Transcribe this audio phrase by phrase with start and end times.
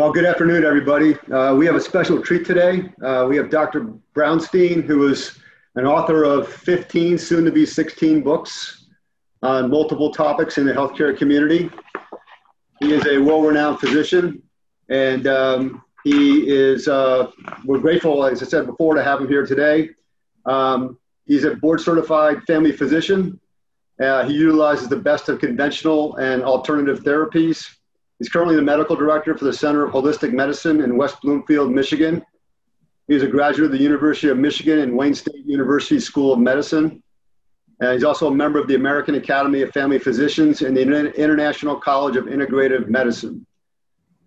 [0.00, 1.14] Well, good afternoon, everybody.
[1.30, 2.90] Uh, we have a special treat today.
[3.04, 3.92] Uh, we have Dr.
[4.14, 5.38] Brownstein, who is
[5.74, 8.86] an author of 15, soon to be 16 books
[9.42, 11.70] on multiple topics in the healthcare community.
[12.78, 14.42] He is a well renowned physician,
[14.88, 17.30] and um, he is, uh,
[17.66, 19.90] we're grateful, as I said before, to have him here today.
[20.46, 23.38] Um, he's a board certified family physician.
[24.02, 27.68] Uh, he utilizes the best of conventional and alternative therapies
[28.20, 32.22] He's currently the medical director for the Center of Holistic Medicine in West Bloomfield, Michigan.
[33.08, 37.02] He's a graduate of the University of Michigan and Wayne State University School of Medicine.
[37.80, 40.82] And he's also a member of the American Academy of Family Physicians and the
[41.18, 43.46] International College of Integrative Medicine.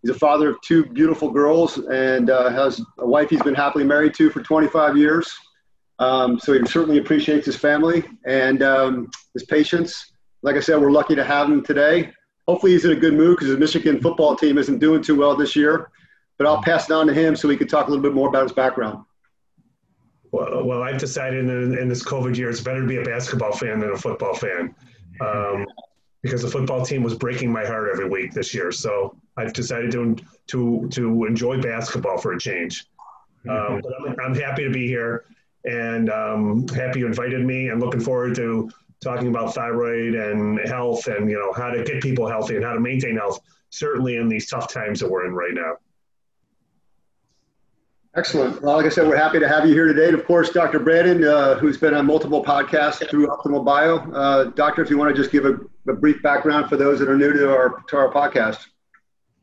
[0.01, 3.83] He's a father of two beautiful girls and uh, has a wife he's been happily
[3.83, 5.31] married to for 25 years.
[5.99, 10.13] Um, so he certainly appreciates his family and um, his patients.
[10.41, 12.11] Like I said, we're lucky to have him today
[12.47, 15.35] hopefully he's in a good mood because the Michigan football team isn't doing too well
[15.35, 15.89] this year.
[16.37, 18.27] But I'll pass it on to him so he can talk a little bit more
[18.27, 19.05] about his background.
[20.31, 23.51] Well, well I've decided in, in this COVID year it's better to be a basketball
[23.51, 24.75] fan than a football fan.
[25.21, 25.65] Um,
[26.23, 28.71] because the football team was breaking my heart every week this year.
[28.71, 30.15] So I've decided to
[30.47, 32.87] to to enjoy basketball for a change.
[33.47, 35.25] Um, but I'm, I'm, happy to be here
[35.65, 37.67] and um, happy you invited me.
[37.67, 38.71] I'm looking forward to
[39.03, 42.73] talking about thyroid and health and you know how to get people healthy and how
[42.73, 45.73] to maintain health certainly in these tough times that we're in right now.
[48.15, 48.61] Excellent.
[48.61, 50.07] Well like i said we're happy to have you here today.
[50.07, 53.97] And of course dr brandon uh, who's been on multiple podcasts through optimal bio.
[54.11, 55.57] Uh, doctor if you want to just give a,
[55.89, 58.67] a, brief background for those that are new to our to our podcast.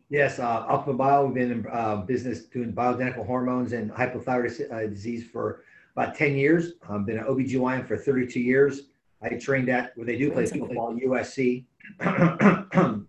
[0.08, 4.86] Yes uh, optimal bio we've been in uh, business doing bioidentical hormones and hypothyroid uh,
[4.86, 5.64] disease for
[5.97, 6.75] about 10 years.
[6.88, 8.83] I've been an obgyn for 32 years
[9.22, 11.64] I trained at where they do play football, USC.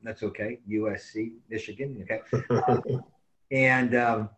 [0.04, 2.04] That's okay, USC, Michigan.
[2.04, 2.78] Okay, uh,
[3.52, 4.30] and um,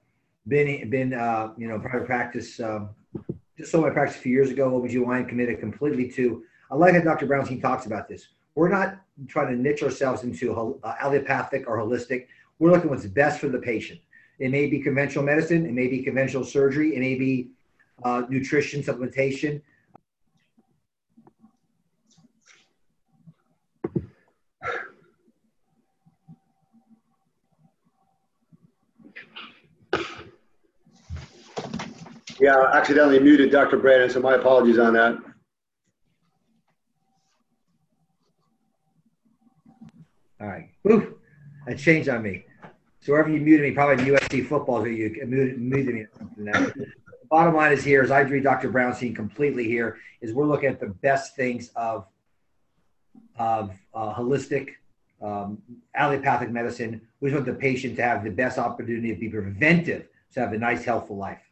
[0.48, 2.60] been been uh, you know private practice.
[2.60, 2.90] Um,
[3.58, 4.72] just sold my practice a few years ago.
[4.82, 6.44] OBGYN committed completely to.
[6.72, 7.28] I like how Dr.
[7.28, 8.30] Brownstein talks about this.
[8.56, 12.28] We're not trying to niche ourselves into uh, allopathic or holistic.
[12.60, 14.00] We're looking what's best for the patient.
[14.40, 15.66] It may be conventional medicine.
[15.66, 16.96] It may be conventional surgery.
[16.96, 17.50] It may be
[18.04, 19.62] uh, nutrition, supplementation.
[32.44, 33.78] Yeah, I accidentally muted Dr.
[33.78, 35.18] Brandon, so my apologies on that.
[40.42, 40.68] All right.
[40.84, 41.18] Woo!
[41.66, 42.44] That changed on me.
[43.00, 46.06] So wherever you muted me, probably USC football, you muted, muted me.
[46.36, 46.86] The
[47.30, 48.70] bottom line is here, as I agree, Dr.
[48.70, 52.08] Brownstein completely here, is we're looking at the best things of
[53.40, 54.72] of uh, holistic
[55.22, 55.62] um,
[55.96, 57.00] allopathic medicine.
[57.22, 60.52] We just want the patient to have the best opportunity to be preventive, to have
[60.52, 61.43] a nice, healthful life.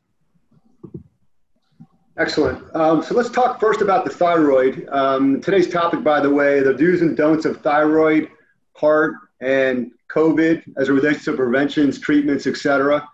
[2.18, 2.64] Excellent.
[2.76, 4.88] Um, so let's talk first about the thyroid.
[4.90, 8.30] Um, today's topic, by the way, the do's and don'ts of thyroid,
[8.76, 13.08] heart, and COVID as it relates to preventions, treatments, etc.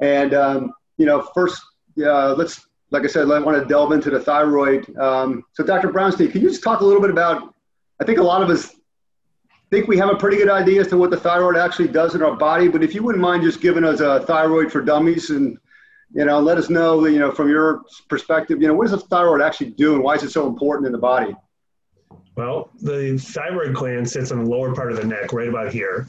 [0.00, 1.62] And um, you know, first,
[1.98, 4.96] uh, let's, like I said, I want to delve into the thyroid.
[4.98, 5.88] Um, so, Dr.
[5.88, 7.54] Brownstein, can you just talk a little bit about?
[8.00, 8.76] I think a lot of us
[9.70, 12.22] think we have a pretty good idea as to what the thyroid actually does in
[12.22, 15.58] our body, but if you wouldn't mind just giving us a thyroid for dummies and
[16.12, 19.06] you know, let us know, you know, from your perspective, you know, what does the
[19.06, 21.34] thyroid actually do and why is it so important in the body?
[22.36, 26.06] Well, the thyroid gland sits on the lower part of the neck, right about here,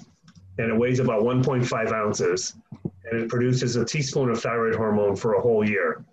[0.57, 2.53] and it weighs about 1.5 ounces,
[3.05, 6.05] and it produces a teaspoon of thyroid hormone for a whole year.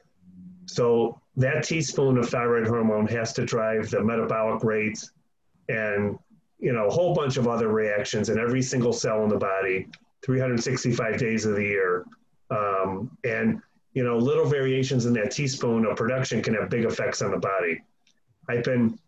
[0.66, 5.10] So that teaspoon of thyroid hormone has to drive the metabolic rates
[5.68, 6.18] and
[6.58, 9.88] you know a whole bunch of other reactions in every single cell in the body,
[10.24, 12.04] 365 days of the year,
[12.50, 13.60] um, and
[13.94, 17.38] you know, little variations in that teaspoon of production can have big effects on the
[17.38, 17.80] body.
[18.48, 18.98] I've been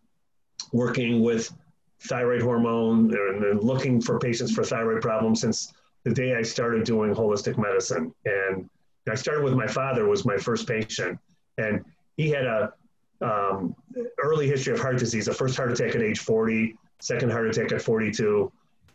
[0.71, 1.53] working with
[2.01, 5.73] thyroid hormone and looking for patients for thyroid problems since
[6.03, 8.13] the day I started doing holistic medicine.
[8.25, 8.69] And
[9.09, 11.19] I started with my father was my first patient,
[11.57, 11.83] and
[12.17, 12.73] he had a
[13.21, 13.75] um,
[14.21, 15.27] early history of heart disease.
[15.27, 18.51] a first heart attack at age 40, second heart attack at 42,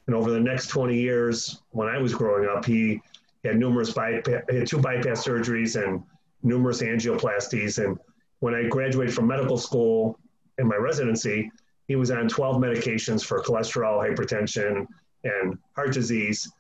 [0.07, 3.01] and over the next 20 years, when I was growing up, he he
[3.45, 6.03] had numerous bypass, had two bypass surgeries and
[6.43, 7.85] numerous angioplasties.
[7.85, 7.99] And
[8.41, 10.19] when I graduated from medical school
[10.59, 11.51] in my residency,
[11.89, 14.87] he was on 12 medications for cholesterol, hypertension,
[15.25, 16.51] and heart disease.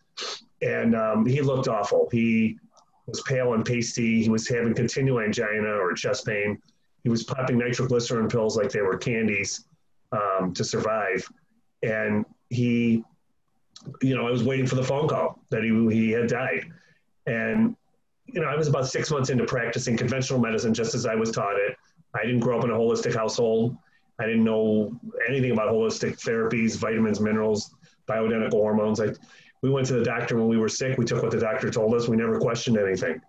[0.60, 2.08] And um, he looked awful.
[2.12, 2.58] He
[3.06, 4.22] was pale and pasty.
[4.22, 6.60] He was having continual angina or chest pain.
[7.02, 9.64] He was popping nitroglycerin pills like they were candies
[10.12, 11.26] um, to survive.
[11.82, 13.02] And he
[14.00, 16.70] you know, I was waiting for the phone call that he, he had died.
[17.26, 17.76] And,
[18.26, 21.30] you know, I was about six months into practicing conventional medicine just as I was
[21.30, 21.76] taught it.
[22.14, 23.76] I didn't grow up in a holistic household.
[24.20, 24.98] I didn't know
[25.28, 27.74] anything about holistic therapies, vitamins, minerals,
[28.08, 29.00] bioidentical hormones.
[29.00, 29.08] I,
[29.62, 30.98] we went to the doctor when we were sick.
[30.98, 32.08] We took what the doctor told us.
[32.08, 33.20] We never questioned anything.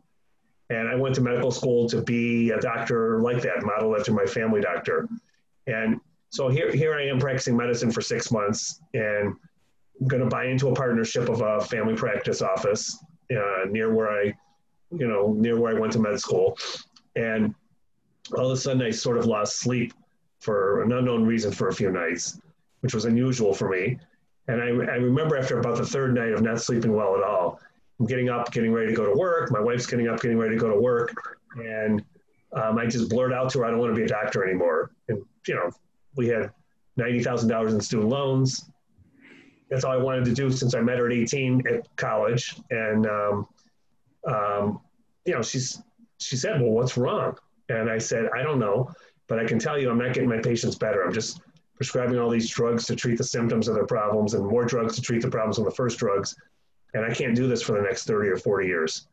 [0.69, 4.25] And I went to medical school to be a doctor like that, modeled after my
[4.25, 5.07] family doctor.
[5.67, 5.99] And
[6.29, 9.35] so here, here I am practicing medicine for six months and
[10.07, 14.33] going to buy into a partnership of a family practice office uh, near where I,
[14.91, 16.57] you know, near where I went to med school.
[17.15, 17.53] And
[18.37, 19.93] all of a sudden I sort of lost sleep
[20.39, 22.39] for an unknown reason for a few nights,
[22.81, 23.97] which was unusual for me.
[24.47, 27.59] And I, I remember after about the third night of not sleeping well at all,
[27.99, 29.51] I'm getting up, getting ready to go to work.
[29.51, 31.13] My wife's getting up, getting ready to go to work.
[31.55, 32.03] And
[32.51, 34.91] um, I just blurred out to her, I don't want to be a doctor anymore.
[35.07, 35.69] And, you know,
[36.15, 36.51] we had
[36.99, 38.69] $90,000 in student loans.
[39.73, 42.55] That's all I wanted to do since I met her at 18 at college.
[42.69, 43.47] And, um,
[44.27, 44.81] um,
[45.25, 45.81] you know, she's,
[46.19, 47.35] she said, well, what's wrong?
[47.69, 48.93] And I said, I don't know,
[49.27, 51.03] but I can tell you I'm not getting my patients better.
[51.03, 51.41] I'm just
[51.75, 55.01] prescribing all these drugs to treat the symptoms of their problems and more drugs to
[55.01, 56.35] treat the problems of the first drugs.
[56.93, 59.07] And I can't do this for the next 30 or 40 years.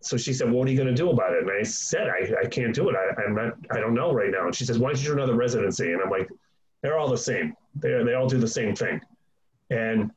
[0.00, 1.42] So she said, well, what are you going to do about it?
[1.42, 2.94] And I said, I, I can't do it.
[2.94, 4.46] I, I'm not, I don't know right now.
[4.46, 5.92] And she says, why don't you do another residency?
[5.92, 6.28] And I'm like,
[6.82, 7.56] they're all the same.
[7.74, 9.00] They they all do the same thing.
[9.70, 10.10] And,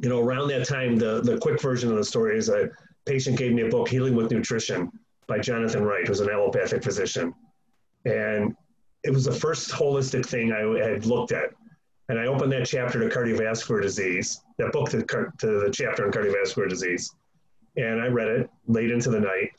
[0.00, 2.70] you know, around that time, the, the quick version of the story is a
[3.04, 4.90] patient gave me a book, Healing with Nutrition
[5.26, 7.34] by Jonathan Wright, who's an allopathic physician.
[8.04, 8.54] And
[9.04, 11.50] it was the first holistic thing I had looked at.
[12.08, 16.12] And I opened that chapter to cardiovascular disease, that book to, to the chapter on
[16.12, 17.14] cardiovascular disease.
[17.76, 19.50] And I read it late into the night.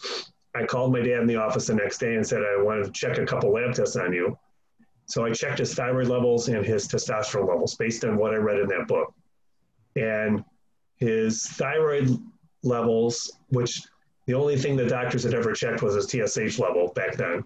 [0.55, 2.91] I called my dad in the office the next day and said, I wanted to
[2.91, 4.37] check a couple lab tests on you.
[5.05, 8.59] So I checked his thyroid levels and his testosterone levels based on what I read
[8.59, 9.13] in that book.
[9.95, 10.43] And
[10.97, 12.17] his thyroid
[12.63, 13.81] levels, which
[14.25, 17.43] the only thing the doctors had ever checked was his TSH level back then.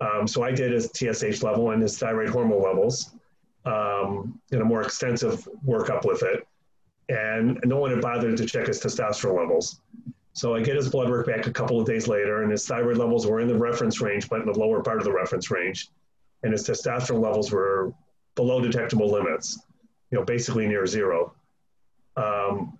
[0.00, 3.14] Um, so I did his TSH level and his thyroid hormone levels
[3.64, 6.46] um, in a more extensive workup with it.
[7.08, 9.80] And no one had bothered to check his testosterone levels.
[10.32, 12.96] So I get his blood work back a couple of days later, and his thyroid
[12.96, 15.88] levels were in the reference range, but in the lower part of the reference range.
[16.42, 17.92] And his testosterone levels were
[18.34, 19.58] below detectable limits,
[20.10, 21.34] you know, basically near zero.
[22.16, 22.78] Um,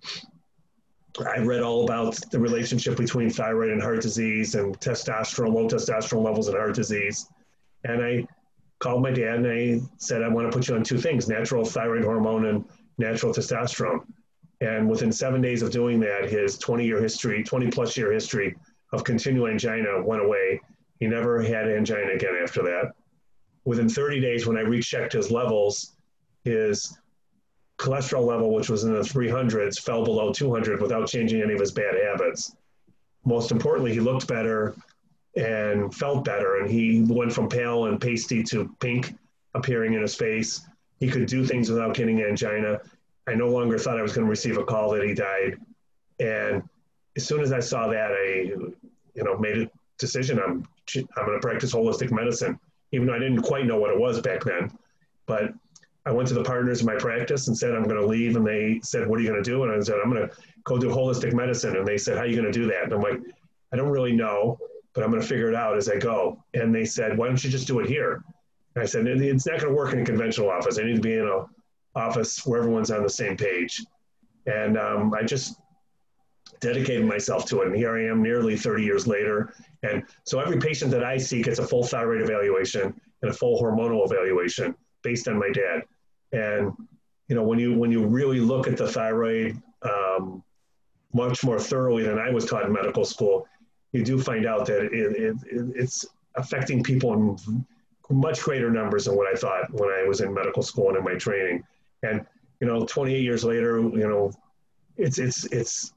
[1.19, 6.23] I read all about the relationship between thyroid and heart disease and testosterone, low testosterone
[6.23, 7.27] levels and heart disease.
[7.83, 8.27] And I
[8.79, 11.65] called my dad and I said, I want to put you on two things natural
[11.65, 12.65] thyroid hormone and
[12.97, 14.05] natural testosterone.
[14.61, 18.55] And within seven days of doing that, his 20 year history, 20 plus year history
[18.93, 20.61] of continual angina went away.
[20.99, 22.93] He never had angina again after that.
[23.65, 25.95] Within 30 days, when I rechecked his levels,
[26.43, 26.97] his
[27.77, 31.71] cholesterol level, which was in the 300s, fell below 200 without changing any of his
[31.71, 32.55] bad habits.
[33.25, 34.75] Most importantly, he looked better
[35.35, 39.15] and felt better, and he went from pale and pasty to pink
[39.53, 40.61] appearing in his face.
[40.99, 42.81] He could do things without getting angina.
[43.27, 45.57] I no longer thought I was going to receive a call that he died.
[46.19, 46.63] And
[47.15, 48.53] as soon as I saw that, I,
[49.15, 50.39] you know, made a decision.
[50.39, 52.59] I'm, I'm going to practice holistic medicine,
[52.91, 54.71] even though I didn't quite know what it was back then.
[55.25, 55.53] But
[56.05, 58.35] I went to the partners in my practice and said, I'm going to leave.
[58.35, 59.63] And they said, What are you going to do?
[59.63, 61.75] And I said, I'm going to go do holistic medicine.
[61.75, 62.85] And they said, How are you going to do that?
[62.85, 63.19] And I'm like,
[63.71, 64.59] I don't really know,
[64.93, 66.43] but I'm going to figure it out as I go.
[66.53, 68.23] And they said, Why don't you just do it here?
[68.75, 70.79] And I said, It's not going to work in a conventional office.
[70.79, 71.45] I need to be in an
[71.95, 73.83] office where everyone's on the same page.
[74.47, 75.60] And um, I just
[76.61, 77.67] dedicated myself to it.
[77.67, 79.53] And here I am nearly 30 years later.
[79.83, 83.61] And so every patient that I see gets a full thyroid evaluation and a full
[83.61, 85.81] hormonal evaluation based on my dad.
[86.31, 86.71] And
[87.27, 90.43] you know, when you when you really look at the thyroid um,
[91.13, 93.47] much more thoroughly than I was taught in medical school,
[93.91, 97.65] you do find out that it, it, it's affecting people in
[98.09, 101.03] much greater numbers than what I thought when I was in medical school and in
[101.03, 101.63] my training.
[102.03, 102.25] And
[102.59, 104.31] you know, 28 years later, you know,
[104.97, 105.93] it's it's it's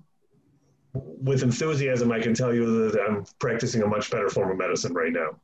[0.94, 4.94] with enthusiasm, I can tell you that I'm practicing a much better form of medicine
[4.94, 5.40] right now.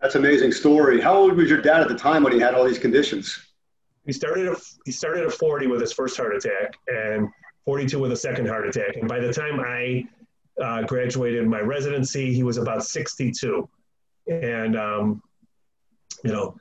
[0.00, 1.00] That's an amazing story.
[1.00, 3.38] How old was your dad at the time when he had all these conditions?
[4.06, 7.28] He started at, he started at 40 with his first heart attack and
[7.64, 8.96] 42 with a second heart attack.
[8.96, 10.04] And by the time I
[10.62, 13.68] uh, graduated my residency, he was about 62.
[14.28, 15.22] And, um,
[16.22, 16.56] you know,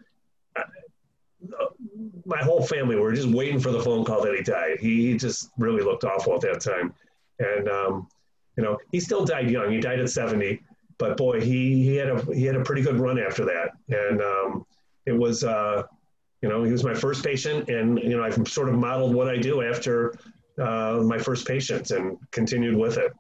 [2.26, 4.80] my whole family were just waiting for the phone call that he died.
[4.80, 6.94] He just really looked awful at that time.
[7.40, 8.08] And, um,
[8.58, 9.72] you know, he still died young.
[9.72, 10.62] He died at 70
[11.00, 14.22] but boy, he he had a he had a pretty good run after that, and
[14.22, 14.66] um,
[15.06, 15.84] it was uh,
[16.44, 19.30] you know, he was my first patient, and you know, I've sort of modeled what
[19.30, 20.13] I do after
[20.62, 23.13] uh, my first patients and continued with it.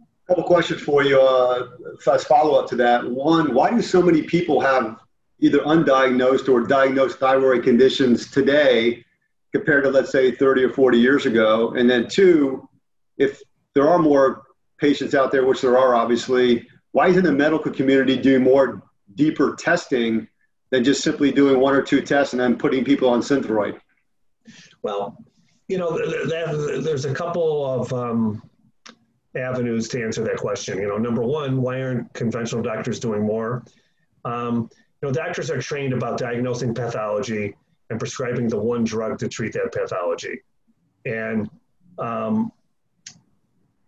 [0.00, 1.68] A couple questions for you uh,
[2.12, 3.08] as follow up to that.
[3.08, 4.98] One, why do so many people have
[5.40, 9.02] either undiagnosed or diagnosed thyroid conditions today
[9.54, 11.70] compared to, let's say, 30 or 40 years ago?
[11.70, 12.67] And then, two,
[13.18, 13.42] if
[13.74, 14.42] there are more
[14.78, 18.82] patients out there, which there are obviously, why isn't the medical community doing more
[19.14, 20.28] deeper testing
[20.70, 23.78] than just simply doing one or two tests and then putting people on Synthroid?
[24.82, 25.22] Well,
[25.66, 25.98] you know,
[26.80, 28.42] there's a couple of um,
[29.36, 30.78] avenues to answer that question.
[30.78, 33.64] You know, number one, why aren't conventional doctors doing more?
[34.24, 34.70] Um,
[35.02, 37.54] you know, doctors are trained about diagnosing pathology
[37.90, 40.40] and prescribing the one drug to treat that pathology.
[41.04, 41.50] And,
[41.98, 42.52] um,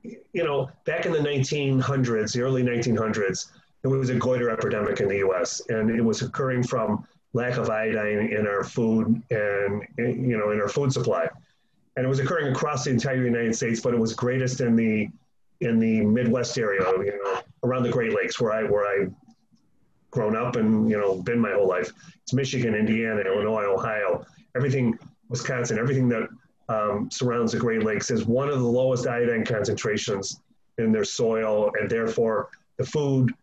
[0.03, 3.51] you know, back in the 1900s, the early 1900s,
[3.83, 7.71] there was a goiter epidemic in the US, and it was occurring from lack of
[7.71, 11.29] iodine in our food and, you know, in our food supply.
[11.97, 15.09] And it was occurring across the entire United States, but it was greatest in the
[15.61, 19.09] in the Midwest area, you know, around the Great Lakes, where I where I
[20.11, 21.93] grown up and you know been my whole life.
[22.23, 24.25] It's Michigan, Indiana, Illinois, Ohio,
[24.57, 26.29] everything, Wisconsin, everything that
[26.71, 30.41] um, surrounds the Great Lakes is one of the lowest iodine concentrations
[30.79, 32.49] in their soil, and therefore
[32.79, 33.35] the food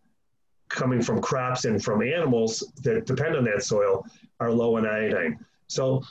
[0.69, 4.05] coming from crops and from animals that depend on that soil
[4.39, 5.37] are low in iodine.
[5.67, 6.03] So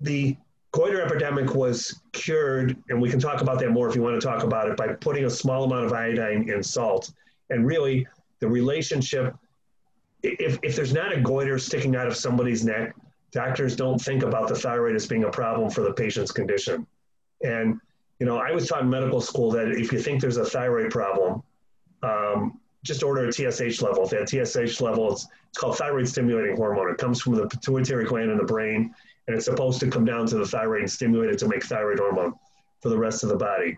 [0.00, 0.36] the
[0.72, 4.26] goiter epidemic was cured, and we can talk about that more if you want to
[4.26, 7.12] talk about it, by putting a small amount of iodine in salt.
[7.50, 8.06] And really,
[8.40, 9.34] the relationship,
[10.22, 12.94] if, if there's not a goiter sticking out of somebody's neck,
[13.32, 16.86] doctors don't think about the thyroid as being a problem for the patient's condition.
[17.42, 17.80] And,
[18.18, 20.90] you know, I was taught in medical school that if you think there's a thyroid
[20.90, 21.42] problem,
[22.02, 24.04] um, just order a TSH level.
[24.04, 26.90] If that TSH level, it's, it's called thyroid stimulating hormone.
[26.90, 28.94] It comes from the pituitary gland in the brain
[29.26, 31.98] and it's supposed to come down to the thyroid and stimulate it to make thyroid
[31.98, 32.32] hormone
[32.80, 33.76] for the rest of the body.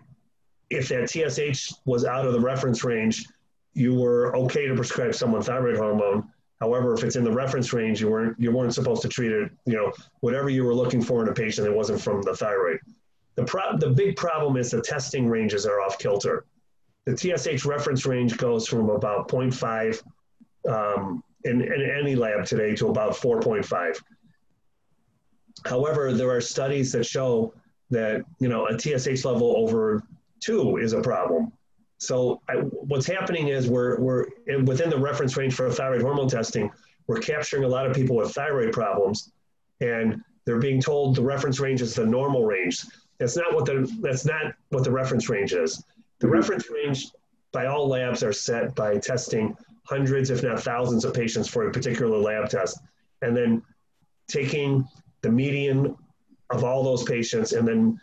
[0.69, 3.25] If that TSH was out of the reference range,
[3.73, 6.29] you were okay to prescribe someone thyroid hormone.
[6.61, 9.51] However, if it's in the reference range, you weren't you weren't supposed to treat it.
[9.65, 9.91] You know,
[10.21, 12.79] whatever you were looking for in a patient, it wasn't from the thyroid.
[13.35, 16.45] The pro- the big problem is the testing ranges are off kilter.
[17.05, 20.03] The TSH reference range goes from about 0.5
[20.69, 23.99] um, in, in any lab today to about 4.5
[25.65, 27.53] However, there are studies that show
[27.89, 30.03] that you know a TSH level over
[30.39, 31.51] two is a problem.
[32.01, 34.25] So I, what's happening is we're we're
[34.63, 36.71] within the reference range for thyroid hormone testing.
[37.05, 39.31] We're capturing a lot of people with thyroid problems,
[39.81, 42.83] and they're being told the reference range is the normal range.
[43.19, 45.83] That's not what the that's not what the reference range is.
[46.17, 46.37] The mm-hmm.
[46.37, 47.05] reference range
[47.51, 51.71] by all labs are set by testing hundreds, if not thousands, of patients for a
[51.71, 52.79] particular lab test,
[53.21, 53.61] and then
[54.27, 54.87] taking
[55.21, 55.95] the median
[56.49, 57.99] of all those patients, and then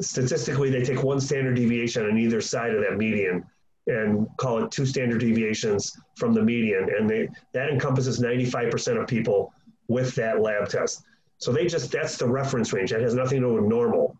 [0.00, 3.44] statistically they take one standard deviation on either side of that median
[3.86, 9.08] and call it two standard deviations from the median, and they, that encompasses 95% of
[9.08, 9.52] people
[9.88, 11.04] with that lab test.
[11.38, 12.90] So they just that's the reference range.
[12.90, 14.16] That has nothing to do with normal.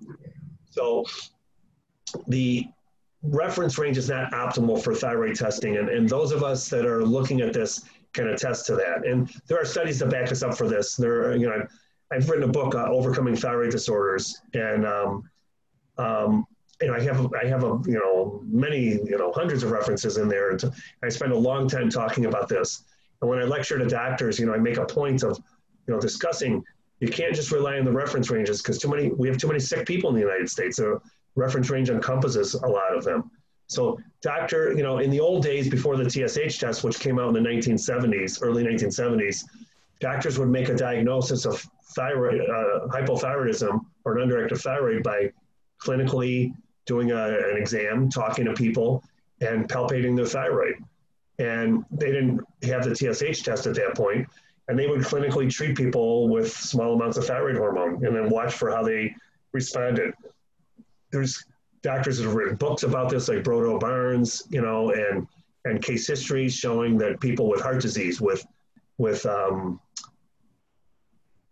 [0.70, 1.04] So
[2.28, 2.66] the
[3.22, 7.04] reference range is not optimal for thyroid testing, and, and those of us that are
[7.04, 7.84] looking at this
[8.14, 9.06] can attest to that.
[9.06, 10.96] And there are studies that back us up for this.
[10.96, 11.66] There, you know,
[12.10, 15.28] I've written a book, uh, Overcoming Thyroid Disorders, and um,
[15.98, 16.46] um,
[16.80, 20.16] you know, I have I have a you know many you know hundreds of references
[20.16, 20.50] in there.
[20.50, 20.62] And
[21.02, 22.84] I spend a long time talking about this.
[23.20, 25.38] And when I lecture to doctors, you know, I make a point of
[25.86, 26.62] you know discussing.
[27.00, 29.60] You can't just rely on the reference ranges because too many we have too many
[29.60, 30.76] sick people in the United States.
[30.76, 31.00] The
[31.34, 33.30] reference range encompasses a lot of them.
[33.68, 37.28] So, doctor, you know, in the old days before the TSH test, which came out
[37.28, 39.44] in the 1970s, early 1970s,
[40.00, 41.62] doctors would make a diagnosis of
[41.94, 45.30] thyroid uh, hypothyroidism or an underactive thyroid by
[45.82, 46.54] clinically
[46.86, 49.04] doing a, an exam, talking to people,
[49.40, 50.74] and palpating their thyroid.
[51.38, 54.26] And they didn't have the TSH test at that point,
[54.66, 58.54] and they would clinically treat people with small amounts of thyroid hormone and then watch
[58.54, 59.14] for how they
[59.52, 60.14] responded.
[61.12, 61.44] There's
[61.82, 65.26] doctors that have written books about this, like Broda Barnes, you know, and
[65.64, 68.44] and case histories showing that people with heart disease, with
[68.98, 69.80] with um,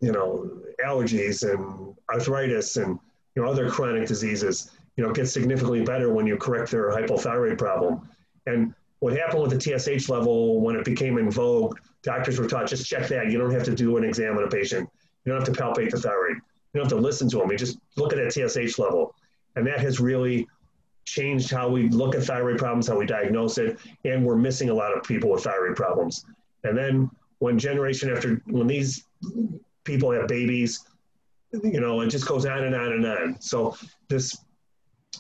[0.01, 0.51] you know,
[0.85, 2.99] allergies and arthritis and,
[3.37, 7.59] you know, other chronic diseases, you know, get significantly better when you correct their hypothyroid
[7.59, 8.09] problem.
[8.47, 12.67] And what happened with the TSH level when it became in vogue, doctors were taught
[12.67, 13.31] just check that.
[13.31, 14.89] You don't have to do an exam on a patient.
[15.25, 16.37] You don't have to palpate the thyroid.
[16.37, 17.51] You don't have to listen to them.
[17.51, 19.15] You just look at that TSH level.
[19.55, 20.47] And that has really
[21.05, 24.75] changed how we look at thyroid problems, how we diagnose it, and we're missing a
[24.75, 26.25] lot of people with thyroid problems.
[26.65, 29.05] And then when generation after when these
[29.85, 30.85] people have babies,
[31.53, 33.41] you know, it just goes on and on and on.
[33.41, 33.77] So
[34.09, 34.37] this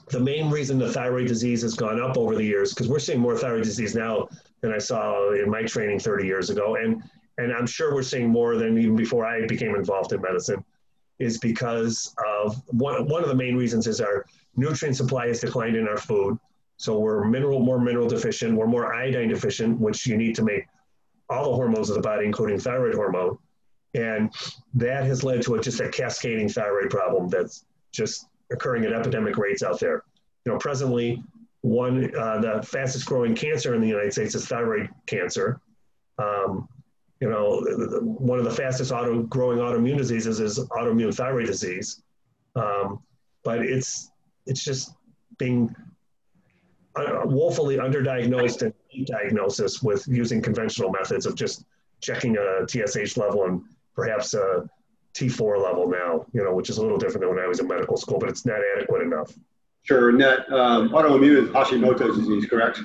[0.08, 3.20] the main reason the thyroid disease has gone up over the years, because we're seeing
[3.20, 4.28] more thyroid disease now
[4.60, 6.76] than I saw in my training 30 years ago.
[6.76, 7.02] And
[7.38, 10.64] and I'm sure we're seeing more than even before I became involved in medicine,
[11.18, 14.24] is because of one, one of the main reasons is our
[14.56, 16.38] nutrient supply has declined in our food.
[16.78, 20.64] So we're mineral more mineral deficient, we're more iodine deficient, which you need to make
[21.28, 23.38] all the hormones of the body, including thyroid hormone.
[23.96, 24.32] And
[24.74, 29.36] that has led to a, just a cascading thyroid problem that's just occurring at epidemic
[29.38, 30.04] rates out there.
[30.44, 31.22] You know, presently,
[31.62, 35.60] one uh, the fastest growing cancer in the United States is thyroid cancer.
[36.18, 36.68] Um,
[37.20, 37.62] you know,
[38.02, 42.02] one of the fastest auto growing autoimmune diseases is autoimmune thyroid disease.
[42.54, 43.00] Um,
[43.42, 44.10] but it's
[44.46, 44.94] it's just
[45.38, 45.74] being
[46.96, 51.64] uh, woefully underdiagnosed and diagnosis with using conventional methods of just
[52.00, 53.62] checking a TSH level and
[53.96, 54.68] perhaps a
[55.14, 57.66] T4 level now, you know, which is a little different than when I was in
[57.66, 59.32] medical school, but it's not adequate enough.
[59.82, 60.10] Sure.
[60.10, 62.80] And that um, autoimmune is Hashimoto's disease, correct?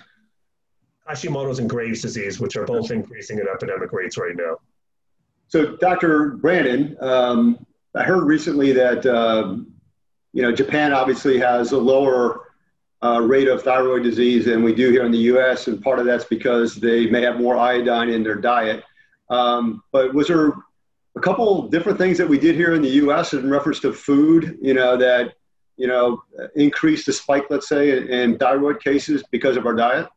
[1.09, 4.57] Hashimoto's and Graves' disease, which are both increasing at epidemic rates right now.
[5.47, 6.37] So, Dr.
[6.37, 7.65] Brandon, um,
[7.95, 9.67] I heard recently that um,
[10.31, 12.51] you know Japan obviously has a lower
[13.03, 16.05] uh, rate of thyroid disease than we do here in the U.S., and part of
[16.05, 18.83] that's because they may have more iodine in their diet.
[19.29, 20.53] Um, but was there
[21.15, 23.33] a couple different things that we did here in the U.S.
[23.33, 24.57] in reference to food?
[24.61, 25.33] You know that
[25.77, 26.23] you know
[26.55, 30.07] increased the spike, let's say, in, in thyroid cases because of our diet.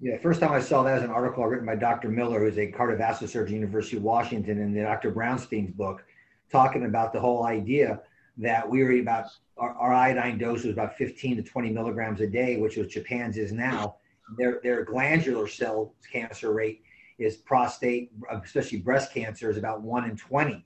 [0.00, 2.10] Yeah, first time I saw that as an article written by Dr.
[2.10, 5.10] Miller, who's a cardiovascular surgeon, University of Washington, in the Dr.
[5.10, 6.04] Brownstein's book,
[6.50, 8.02] talking about the whole idea
[8.36, 9.26] that we were about
[9.56, 13.36] our, our, iodine dose was about 15 to 20 milligrams a day, which was Japan's
[13.36, 13.96] is now.
[14.36, 16.82] Their their glandular cell cancer rate
[17.18, 20.64] is prostate, especially breast cancer, is about one in 20.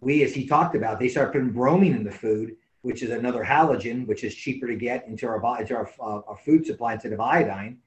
[0.00, 3.44] We, as he talked about, they start putting bromine in the food, which is another
[3.44, 7.12] halogen, which is cheaper to get into our into our, uh, our food supply instead
[7.12, 7.78] of iodine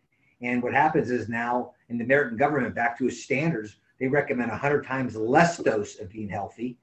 [0.41, 4.49] and what happens is now in the American government, back to its standards, they recommend
[4.49, 6.77] 100 times less dose of being healthy.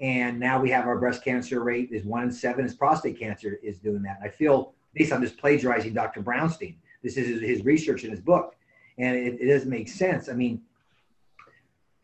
[0.00, 3.58] And now we have our breast cancer rate is one in seven is prostate cancer
[3.62, 4.18] is doing that.
[4.20, 6.22] And I feel based on just plagiarizing Dr.
[6.22, 8.55] Brownstein, this is his research in his book.
[8.98, 10.28] And it, it does make sense.
[10.28, 10.62] I mean,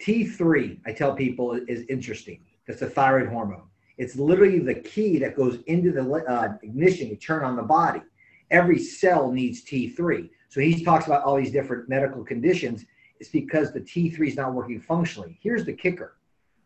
[0.01, 2.41] T3, I tell people, is interesting.
[2.67, 3.65] That's a thyroid hormone.
[3.99, 8.03] It's literally the key that goes into the uh, ignition to turn on the body.
[8.51, 10.29] Every cell needs T3.
[10.49, 12.85] So he talks about all these different medical conditions.
[13.21, 15.39] It's because the T3 is not working functionally.
[15.41, 16.17] Here's the kicker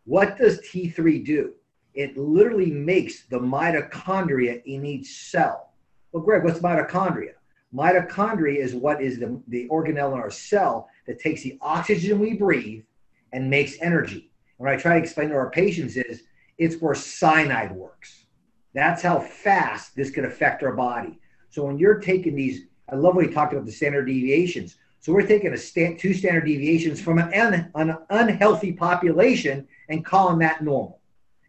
[0.06, 1.52] what does T3 do?
[1.94, 5.72] It literally makes the mitochondria in each cell.
[6.12, 7.32] Well, Greg, what's mitochondria?
[7.74, 12.35] Mitochondria is what is the, the organelle in our cell that takes the oxygen we
[12.35, 12.85] breathe
[13.33, 14.31] and makes energy.
[14.59, 16.22] And what I try to explain to our patients is
[16.59, 18.24] it's where cyanide works.
[18.72, 21.18] That's how fast this could affect our body.
[21.50, 24.76] So when you're taking these I love what he talked about the standard deviations.
[25.00, 30.05] So we're taking a stand, two standard deviations from an, un, an unhealthy population and
[30.05, 31.00] calling that normal.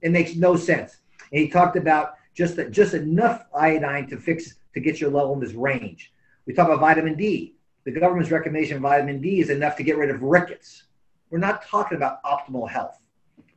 [0.02, 0.98] It makes no sense.
[1.32, 5.34] And he talked about just that, just enough iodine to fix to get your level
[5.34, 6.14] in this range.
[6.46, 7.56] We talk about vitamin D.
[7.84, 10.84] The government's recommendation of vitamin D is enough to get rid of rickets.
[11.30, 13.00] We're not talking about optimal health.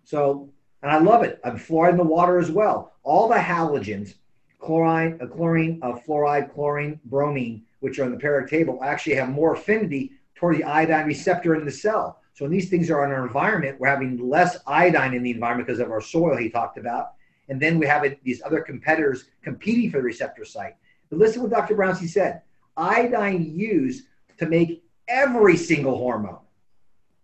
[0.05, 0.49] So,
[0.83, 1.41] and I love it.
[1.45, 2.93] I'm fluoride in the water as well.
[3.03, 4.15] All the halogens,
[4.59, 9.29] chlorine, uh, chlorine, uh, fluoride, chlorine, bromine, which are on the periodic table, actually have
[9.29, 12.21] more affinity toward the iodine receptor in the cell.
[12.33, 15.67] So when these things are in our environment, we're having less iodine in the environment
[15.67, 17.13] because of our soil he talked about.
[17.49, 20.77] And then we have it, these other competitors competing for the receptor site.
[21.11, 21.75] But listen to what Dr.
[21.75, 22.43] Brownstein said.
[22.77, 24.05] Iodine used
[24.39, 26.39] to make every single hormone.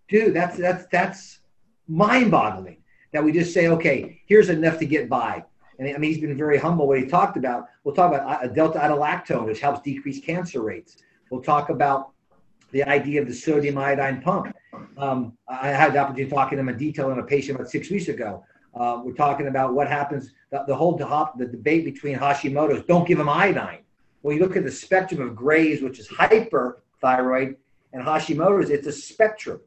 [0.08, 1.38] Dude, that's that's that's
[1.88, 2.78] mind-boggling
[3.12, 5.44] that we just say, okay, here's enough to get by.
[5.78, 6.86] And I mean, he's been very humble.
[6.86, 10.98] What he talked about, we'll talk about a delta iodolactone, which helps decrease cancer rates.
[11.30, 12.10] We'll talk about
[12.72, 14.54] the idea of the sodium iodine pump.
[14.98, 17.70] Um, I had the opportunity to talk to him in detail on a patient about
[17.70, 18.44] six weeks ago.
[18.76, 23.18] Uh, we're talking about what happens, the, the whole the debate between Hashimoto's, don't give
[23.18, 23.80] him iodine.
[24.20, 27.56] When you look at the spectrum of Graves, which is hyperthyroid,
[27.92, 29.60] and Hashimoto's, it's a spectrum.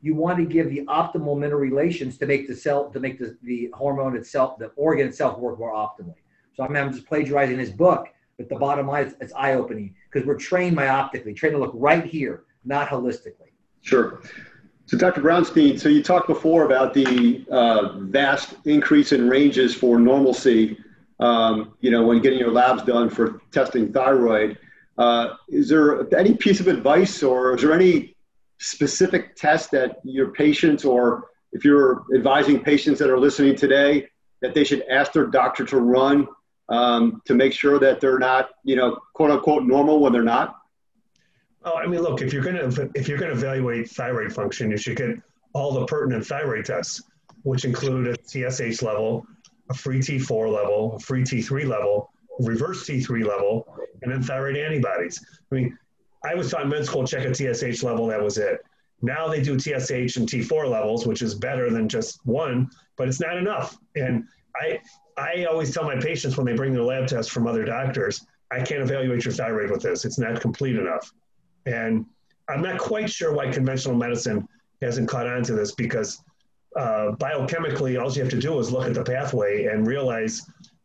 [0.00, 3.36] You want to give the optimal mineral relations to make the cell to make the,
[3.42, 6.14] the hormone itself the organ itself work more optimally.
[6.54, 10.26] So I i'm just plagiarizing his book but the bottom line is it's eye-opening because
[10.26, 13.52] we're trained myoptically trained to look right here not holistically.
[13.80, 14.20] Sure
[14.86, 19.98] so dr brownstein so you talked before about the uh, vast increase in ranges for
[19.98, 20.78] normalcy
[21.20, 24.58] um, you know when getting your labs done for testing thyroid
[24.98, 28.14] uh, is there any piece of advice or is there any
[28.58, 34.06] specific test that your patients or if you're advising patients that are listening today
[34.42, 36.26] that they should ask their doctor to run
[36.68, 40.56] um, to make sure that they're not, you know, quote unquote normal when they're not?
[41.64, 44.70] Oh, I mean, look, if you're going to if you're going to evaluate thyroid function,
[44.70, 45.16] you should get
[45.54, 47.02] all the pertinent thyroid tests,
[47.42, 49.26] which include a TSH level,
[49.70, 53.66] a free T4 level, a free T3 level, reverse T3 level,
[54.02, 55.24] and then thyroid antibodies.
[55.50, 55.78] I mean,
[56.24, 58.60] I was taught in med school check a TSH level, that was it.
[59.02, 63.20] Now they do TSH and T4 levels, which is better than just one, but it's
[63.20, 63.76] not enough.
[63.96, 64.24] And
[64.56, 64.80] I,
[65.16, 68.62] I always tell my patients when they bring their lab tests from other doctors, I
[68.62, 70.04] can't evaluate your thyroid with this.
[70.04, 71.12] It's not complete enough.
[71.66, 72.06] And
[72.48, 74.46] I'm not quite sure why conventional medicine
[74.82, 76.22] hasn't caught on to this because
[76.76, 80.42] uh, biochemically, all you have to do is look at the pathway and realize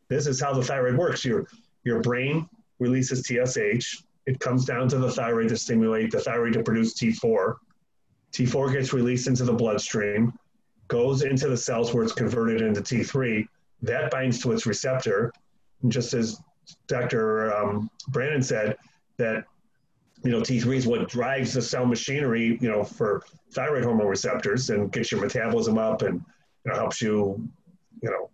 [0.08, 1.24] this is how the thyroid works.
[1.24, 1.46] Your,
[1.84, 4.02] your brain releases TSH.
[4.26, 7.56] It comes down to the thyroid to stimulate the thyroid to produce T4.
[8.32, 10.32] T4 gets released into the bloodstream,
[10.88, 13.46] goes into the cells where it's converted into T3.
[13.82, 15.32] That binds to its receptor.
[15.82, 16.40] And just as
[16.86, 17.54] Dr.
[17.56, 18.76] Um, Brandon said,
[19.16, 19.44] that
[20.22, 24.70] you know, T3 is what drives the cell machinery, you know, for thyroid hormone receptors
[24.70, 26.22] and gets your metabolism up and
[26.64, 27.48] you know, helps you,
[28.02, 28.30] you know,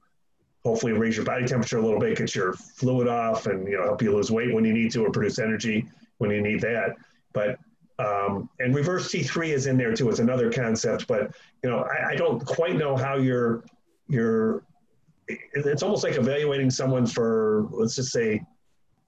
[0.65, 3.85] hopefully raise your body temperature a little bit, get your fluid off and, you know,
[3.85, 5.87] help you lose weight when you need to or produce energy
[6.19, 6.97] when you need that.
[7.33, 7.59] But,
[7.99, 10.11] um, and reverse T3 is in there too.
[10.11, 13.65] It's another concept, but, you know, I, I don't quite know how you're,
[14.09, 14.65] you're,
[15.29, 18.41] it's almost like evaluating someone for, let's just say,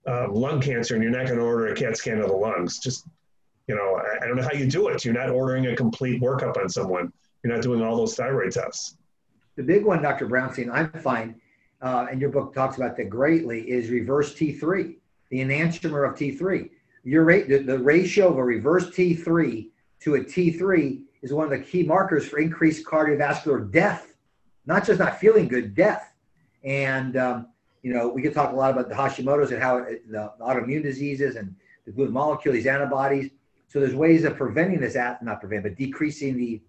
[0.09, 2.79] um, lung cancer and you're not going to order a CAT scan of the lungs.
[2.79, 3.07] Just,
[3.67, 5.05] you know, I, I, don't know how you do it.
[5.05, 7.13] You're not ordering a complete workup on someone.
[7.43, 8.97] You're not doing all those thyroid tests.
[9.57, 10.27] The big one, Dr.
[10.27, 11.35] Brownstein, I find,
[11.83, 14.97] uh, and your book talks about that greatly, is reverse T3,
[15.31, 16.71] the enantiomer of T3.
[17.05, 19.69] Your rate, the, the ratio of a reverse T3
[20.01, 24.15] to a T3 is one of the key markers for increased cardiovascular death,
[24.65, 26.15] not just not feeling good, death.
[26.65, 27.49] And um,
[27.83, 30.83] you know, we could talk a lot about the Hashimoto's and how it, the autoimmune
[30.83, 31.55] diseases and
[31.87, 33.31] the gluten molecule, these antibodies.
[33.69, 36.61] So there's ways of preventing this, at, not prevent, but decreasing the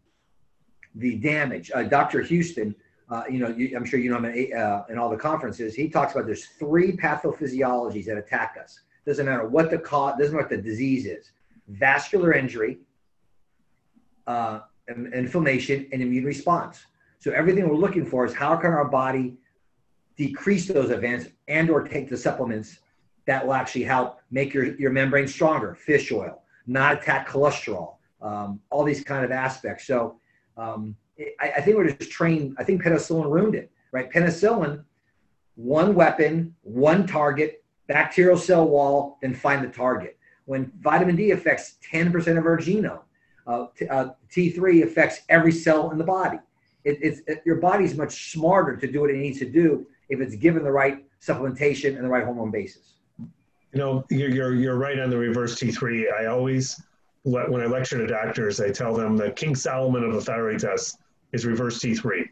[0.95, 1.71] the damage.
[1.73, 2.21] Uh, Dr.
[2.23, 2.75] Houston,
[3.09, 5.75] uh, you know, you, I'm sure you know him in, uh, in all the conferences.
[5.75, 8.79] He talks about there's three pathophysiologies that attack us.
[9.05, 11.31] Doesn't matter what the cause, doesn't matter what the disease is.
[11.67, 12.79] Vascular injury,
[14.27, 14.61] uh,
[15.13, 16.85] inflammation, and immune response.
[17.19, 19.37] So everything we're looking for is how can our body
[20.19, 22.79] decrease those events and or take the supplements
[23.25, 28.59] that will actually help make your, your membrane stronger fish oil not attack cholesterol um,
[28.69, 29.87] all these kind of aspects.
[29.87, 30.19] So
[30.57, 30.93] um,
[31.39, 34.11] I, I, think we're just trained i think penicillin ruined it right?
[34.11, 34.83] Penicillin
[35.55, 40.17] one weapon one target bacterial cell wall then find the target.
[40.45, 43.01] When vitamin d affects 10% of our genome
[43.47, 46.39] uh, t- uh, t3 affects every cell in the body.
[46.83, 50.19] It, it's it, your body's much smarter to do what it needs to do if
[50.19, 52.93] it's given the right supplementation and the right hormone basis.
[53.19, 56.11] You know, you're, you're, you're right on the reverse T3.
[56.19, 56.81] I always,
[57.23, 60.97] when I lecture to doctors, I tell them the King Solomon of the thyroid test
[61.33, 62.21] is reverse T3.
[62.21, 62.29] If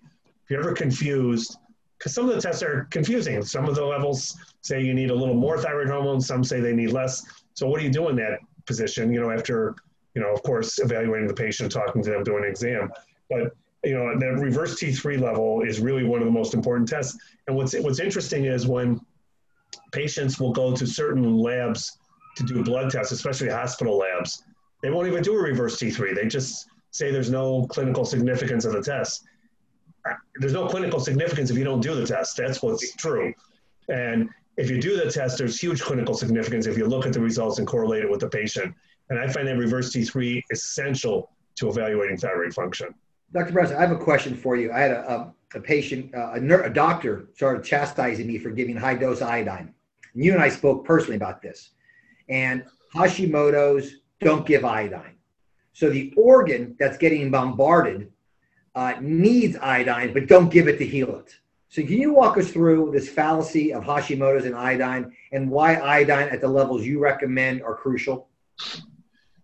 [0.50, 1.58] you're ever confused,
[1.98, 3.42] because some of the tests are confusing.
[3.44, 6.74] Some of the levels say you need a little more thyroid hormone, some say they
[6.74, 7.24] need less.
[7.54, 9.12] So what do you do in that position?
[9.12, 9.76] You know, after,
[10.14, 12.92] you know, of course, evaluating the patient, talking to them, doing an exam.
[13.30, 13.56] But
[13.88, 17.18] you know, that reverse T3 level is really one of the most important tests.
[17.48, 19.00] And what's what's interesting is when
[19.94, 21.98] patients will go to certain labs
[22.36, 24.44] to do blood tests, especially hospital labs,
[24.84, 26.14] they won't even do a reverse T3.
[26.14, 29.24] They just say there's no clinical significance of the test.
[30.36, 32.36] There's no clinical significance if you don't do the test.
[32.36, 33.34] That's what's true.
[33.88, 37.22] And if you do the test, there's huge clinical significance if you look at the
[37.22, 38.76] results and correlate it with the patient.
[39.10, 42.94] And I find that reverse T3 essential to evaluating thyroid function.
[43.34, 43.52] Dr.
[43.52, 44.72] Brown, I have a question for you.
[44.72, 48.50] I had a, a, a patient, uh, a, ner- a, doctor started chastising me for
[48.52, 49.74] giving high dose iodine.
[50.14, 51.72] And you and I spoke personally about this.
[52.30, 52.64] And
[52.96, 55.16] Hashimoto's don't give iodine.
[55.74, 58.12] So the organ that's getting bombarded
[58.76, 61.36] uh, needs iodine, but don't give it to heal it.
[61.70, 66.30] So can you walk us through this fallacy of Hashimoto's and iodine and why iodine
[66.30, 68.30] at the levels you recommend are crucial?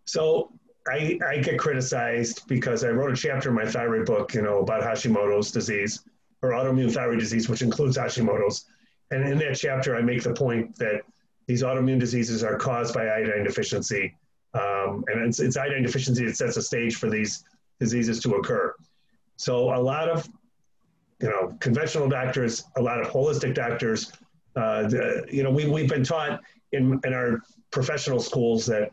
[0.06, 0.54] So
[0.88, 4.60] I, I get criticized because I wrote a chapter in my thyroid book, you know,
[4.60, 6.04] about Hashimoto's disease
[6.42, 8.66] or autoimmune thyroid disease, which includes Hashimoto's.
[9.12, 11.02] And in that chapter, I make the point that
[11.48, 14.16] these autoimmune diseases are caused by iodine deficiency.
[14.54, 17.44] Um, and it's, it's iodine deficiency that sets the stage for these
[17.80, 18.74] diseases to occur.
[19.38, 20.28] So a lot of,
[21.22, 24.12] you know, conventional doctors, a lot of holistic doctors,
[24.56, 26.42] uh, the, you know, we, we've been taught
[26.74, 27.42] in, in our
[27.72, 28.92] professional schools that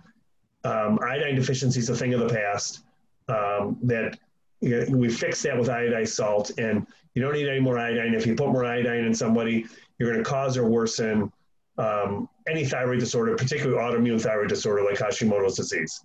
[0.64, 2.83] um, iodine deficiency is a thing of the past.
[3.29, 4.18] Um, that
[4.61, 8.14] you know, we fix that with iodized salt, and you don't need any more iodine.
[8.14, 9.66] If you put more iodine in somebody,
[9.99, 11.33] you're going to cause or worsen
[11.79, 16.05] um, any thyroid disorder, particularly autoimmune thyroid disorder like Hashimoto's disease.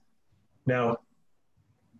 [0.65, 0.97] Now,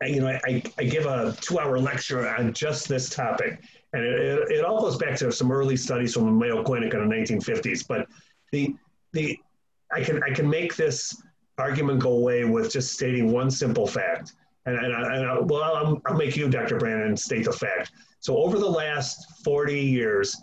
[0.02, 3.64] you know, I, I give a two-hour lecture on just this topic,
[3.94, 7.08] and it, it, it, all goes back to some early studies from Mayo Clinic in
[7.08, 7.88] the 1950s.
[7.88, 8.08] But
[8.52, 8.76] the
[9.14, 9.40] the
[9.92, 11.22] I can I can make this
[11.58, 14.34] argument go away with just stating one simple fact,
[14.66, 16.78] and and, I, and I, well, I'll, I'll make you, Dr.
[16.78, 17.92] Brandon, state the fact.
[18.20, 20.36] So over the last 40 years,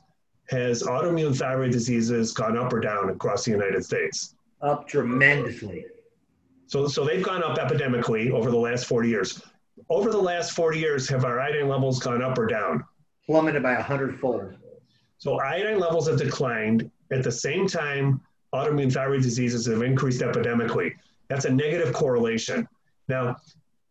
[0.51, 4.35] has autoimmune thyroid diseases gone up or down across the United States?
[4.61, 5.87] Up tremendously.
[6.66, 9.42] So, so they've gone up epidemically over the last 40 years.
[9.90, 12.85] Over the last 40 years, have our iodine levels gone up or down?
[13.27, 14.55] Plummeted by a hundredfold.
[15.18, 16.90] So iodine levels have declined.
[17.11, 18.20] At the same time,
[18.54, 20.92] autoimmune thyroid diseases have increased epidemically.
[21.28, 22.68] That's a negative correlation.
[23.08, 23.36] Now,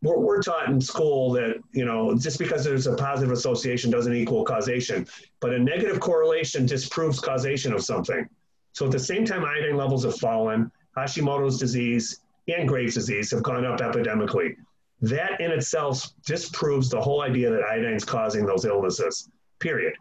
[0.01, 4.13] we're, we're taught in school that, you know, just because there's a positive association doesn't
[4.13, 5.07] equal causation,
[5.39, 8.27] but a negative correlation disproves causation of something.
[8.73, 13.43] So at the same time iodine levels have fallen, Hashimoto's disease and Graves' disease have
[13.43, 14.55] gone up epidemically.
[15.01, 19.93] That in itself disproves the whole idea that iodine is causing those illnesses, period.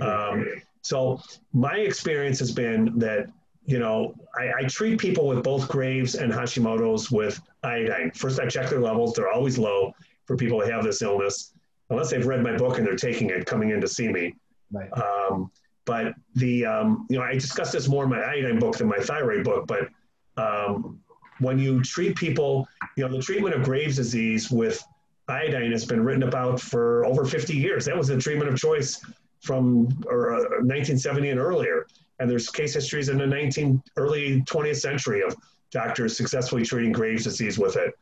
[0.00, 1.20] Um, so
[1.52, 3.28] my experience has been that,
[3.66, 8.12] you know, I, I, treat people with both Graves and Hashimoto's with iodine.
[8.12, 9.14] First, I check their levels.
[9.14, 9.92] They're always low
[10.24, 11.52] for people who have this illness,
[11.90, 14.34] unless they've read my book and they're taking it coming in to see me.
[14.70, 14.90] Right.
[14.92, 15.50] Um,
[15.84, 18.98] but the, um, you know, I discuss this more in my iodine book than my
[18.98, 19.88] thyroid book, but
[20.36, 21.00] um,
[21.38, 24.82] when you treat people, you know, the treatment of Graves' disease with
[25.28, 27.84] iodine has been written about for over 50 years.
[27.84, 29.00] That was the treatment of choice
[29.40, 31.86] from or, uh, 1970 and earlier.
[32.18, 35.36] And there's case histories in the 19 early 20th century of
[35.70, 37.92] doctors successfully treating Graves' disease with it.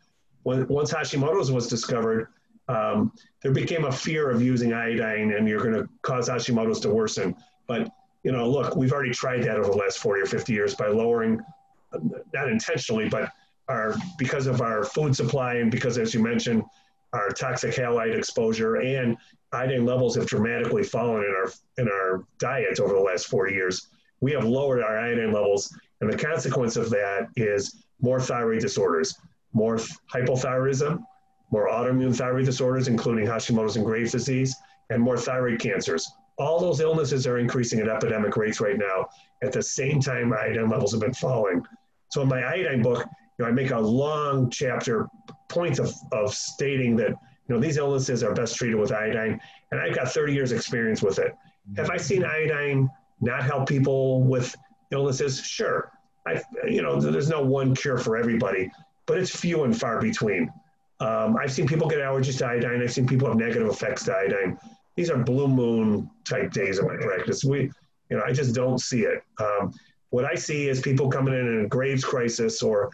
[0.42, 2.28] When, once Hashimoto's was discovered,
[2.68, 6.90] um, there became a fear of using iodine and you're going to cause Hashimoto's to
[6.90, 7.34] worsen.
[7.66, 7.90] But,
[8.22, 10.88] you know, look, we've already tried that over the last 40 or 50 years by
[10.88, 11.40] lowering
[12.32, 13.30] not intentionally, but
[13.68, 16.62] our because of our food supply and because, as you mentioned,
[17.12, 19.16] our toxic halide exposure and
[19.52, 23.88] iodine levels have dramatically fallen in our in our diets over the last 40 years.
[24.24, 29.14] We have lowered our iodine levels, and the consequence of that is more thyroid disorders,
[29.52, 30.98] more hypothyroidism,
[31.50, 34.56] more autoimmune thyroid disorders, including Hashimoto's and Graves' disease,
[34.88, 36.10] and more thyroid cancers.
[36.38, 39.10] All those illnesses are increasing at epidemic rates right now.
[39.42, 41.62] At the same time, iodine levels have been falling.
[42.10, 43.04] So in my iodine book,
[43.38, 45.06] you know, I make a long chapter
[45.50, 49.38] point of, of stating that you know these illnesses are best treated with iodine,
[49.70, 51.34] and I've got 30 years experience with it.
[51.76, 52.88] Have I seen iodine
[53.20, 54.54] not help people with
[54.90, 55.40] illnesses?
[55.40, 55.90] Sure.
[56.26, 58.70] I, you know, there's no one cure for everybody,
[59.06, 60.50] but it's few and far between.
[61.00, 62.82] Um, I've seen people get allergies to iodine.
[62.82, 64.58] I've seen people have negative effects to iodine.
[64.96, 67.44] These are blue moon type days in my practice.
[67.44, 67.70] We,
[68.10, 69.22] you know, I just don't see it.
[69.40, 69.74] Um,
[70.10, 72.90] what I see is people coming in in a Graves crisis or,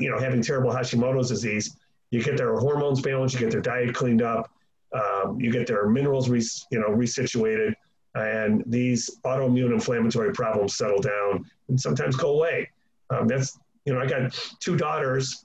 [0.00, 1.76] you know, having terrible Hashimoto's disease.
[2.10, 4.50] You get their hormones balanced, you get their diet cleaned up,
[4.94, 7.74] um, you get their minerals, re, you know, resituated,
[8.16, 12.68] and these autoimmune inflammatory problems settle down and sometimes go away.
[13.10, 15.44] Um, that's, you know, I got two daughters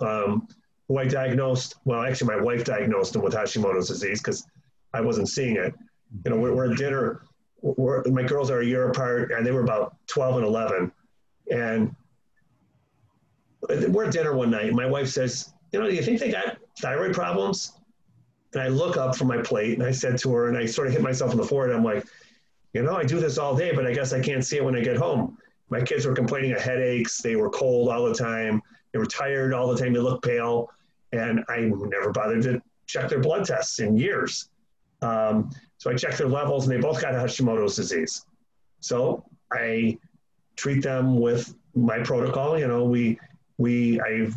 [0.00, 0.48] um,
[0.88, 1.76] who I diagnosed.
[1.84, 4.46] Well, actually, my wife diagnosed them with Hashimoto's disease because
[4.94, 5.74] I wasn't seeing it.
[6.24, 7.22] You know, we're, we're at dinner
[7.62, 10.92] we're, my girls are a year apart, and they were about 12 and 11.
[11.50, 11.94] And
[13.88, 14.72] we're at dinner one night.
[14.72, 17.79] My wife says, You know, do you think they got thyroid problems?
[18.52, 20.88] And I look up from my plate and I said to her, and I sort
[20.88, 21.74] of hit myself in the forehead.
[21.74, 22.04] I'm like,
[22.72, 24.76] You know, I do this all day, but I guess I can't see it when
[24.76, 25.38] I get home.
[25.68, 27.18] My kids were complaining of headaches.
[27.18, 28.60] They were cold all the time.
[28.92, 29.92] They were tired all the time.
[29.92, 30.70] They looked pale.
[31.12, 34.48] And I never bothered to check their blood tests in years.
[35.02, 38.24] Um, so I checked their levels, and they both got Hashimoto's disease.
[38.80, 39.98] So I
[40.56, 42.58] treat them with my protocol.
[42.58, 43.18] You know, we
[43.58, 44.28] we I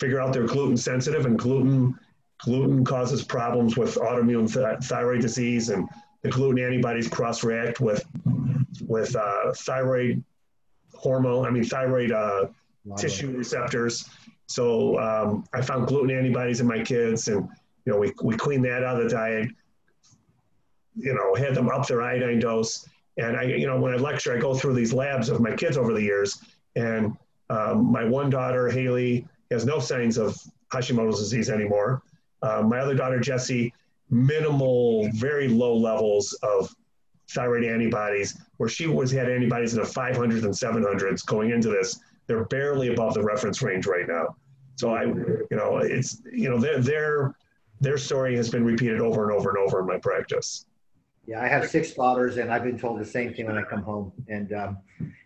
[0.00, 1.98] figure out they're gluten sensitive, and gluten
[2.44, 5.88] gluten causes problems with autoimmune th- thyroid disease, and
[6.22, 8.04] the gluten antibodies cross react with
[8.86, 10.22] with uh, thyroid
[10.94, 11.46] hormone.
[11.46, 12.46] I mean thyroid uh,
[12.96, 14.08] tissue receptors.
[14.46, 17.48] So um, I found gluten antibodies in my kids, and
[17.84, 19.50] you know we we clean that out of the diet
[20.96, 22.88] you know, had them up their iodine dose.
[23.18, 25.76] And I, you know, when I lecture, I go through these labs of my kids
[25.76, 26.38] over the years.
[26.76, 27.16] And
[27.50, 30.36] um, my one daughter, Haley, has no signs of
[30.72, 32.02] Hashimoto's disease anymore.
[32.42, 33.72] Um, my other daughter, Jessie,
[34.10, 36.74] minimal, very low levels of
[37.30, 41.98] thyroid antibodies, where she was had antibodies in the 500s and 700s going into this.
[42.26, 44.36] They're barely above the reference range right now.
[44.76, 47.36] So I, you know, it's you know their their
[47.80, 50.66] their story has been repeated over and over and over in my practice.
[51.26, 53.82] Yeah, I have six daughters, and I've been told the same thing when I come
[53.82, 54.12] home.
[54.28, 54.78] And um,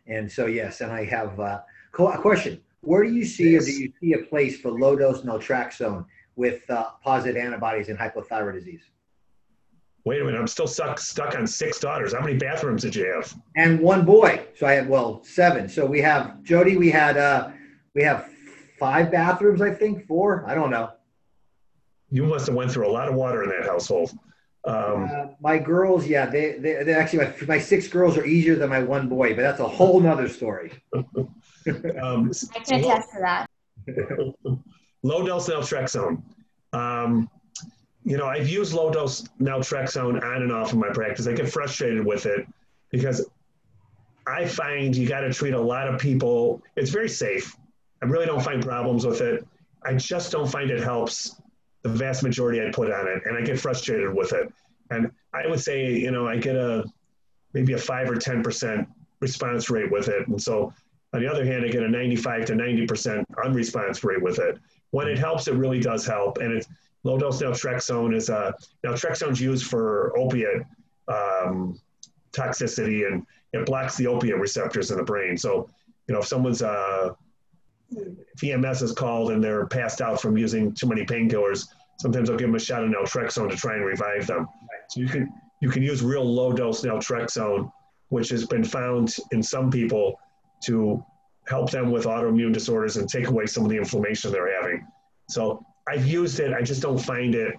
[0.06, 1.60] and so yes, and I have uh,
[1.98, 3.62] a question: Where do you see, yes.
[3.62, 6.04] or do you see a place for low dose naltrexone
[6.36, 8.82] with uh, positive antibodies in hypothyroid disease?
[10.04, 12.12] Wait a minute, I'm still stuck stuck on six daughters.
[12.14, 13.34] How many bathrooms did you have?
[13.56, 14.46] And one boy.
[14.54, 15.68] So I had well seven.
[15.68, 16.76] So we have Jody.
[16.76, 17.50] We had uh,
[17.94, 18.30] we have
[18.78, 20.44] five bathrooms, I think four.
[20.46, 20.92] I don't know.
[22.10, 24.12] You must have went through a lot of water in that household.
[24.64, 28.56] Um, uh, my girls, yeah, they, they, they actually, my, my, six girls are easier
[28.56, 30.72] than my one boy, but that's a whole nother story.
[30.92, 33.46] um, I can attest to that.
[35.06, 36.22] low dose naltrexone.
[36.72, 37.30] Um,
[38.04, 41.26] you know, I've used low dose naltrexone on and off in my practice.
[41.26, 42.46] I get frustrated with it
[42.90, 43.28] because
[44.26, 46.62] I find you got to treat a lot of people.
[46.76, 47.56] It's very safe.
[48.02, 49.46] I really don't find problems with it.
[49.84, 51.40] I just don't find it helps
[51.82, 54.52] the vast majority I put on it, and I get frustrated with it.
[54.90, 56.84] And I would say, you know, I get a
[57.52, 58.88] maybe a five or ten percent
[59.20, 60.72] response rate with it, and so
[61.12, 64.58] on the other hand, I get a 95 to 90 percent unresponse rate with it.
[64.90, 66.68] When it helps, it really does help, and it's
[67.04, 70.62] low dose naltrexone is a naltrexone is used for opiate
[71.08, 71.78] um,
[72.32, 75.36] toxicity, and it blocks the opiate receptors in the brain.
[75.36, 75.68] So,
[76.08, 77.14] you know, if someone's uh,
[78.42, 81.66] EMS is called and they're passed out from using too many painkillers,
[81.98, 84.46] sometimes I'll give them a shot of naltrexone to try and revive them.
[84.90, 87.70] So you can you can use real low dose naltrexone,
[88.08, 90.18] which has been found in some people
[90.64, 91.04] to
[91.48, 94.86] help them with autoimmune disorders and take away some of the inflammation they're having.
[95.28, 96.52] So I've used it.
[96.52, 97.54] I just don't find it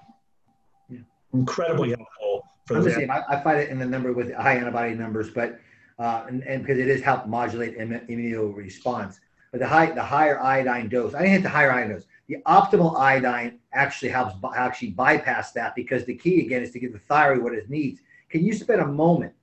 [1.34, 3.12] incredibly helpful for I'm the same.
[3.12, 5.60] I, I, find it in the number with high antibody numbers, but
[6.00, 9.19] uh, and, because it is help modulate immune response.
[9.52, 12.04] But the high the higher iodine dose, I didn't hit the higher iodine dose.
[12.28, 16.91] The optimal iodine actually helps actually bypass that because the key again is to give
[16.91, 18.02] the thyroid what it needs.
[18.30, 19.34] Can you spend a moment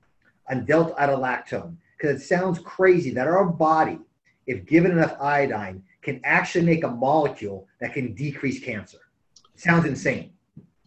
[0.50, 1.76] on delta iodolactone?
[1.96, 3.98] Because it sounds crazy that our body,
[4.46, 8.98] if given enough iodine, can actually make a molecule that can decrease cancer.
[9.54, 10.33] It sounds insane.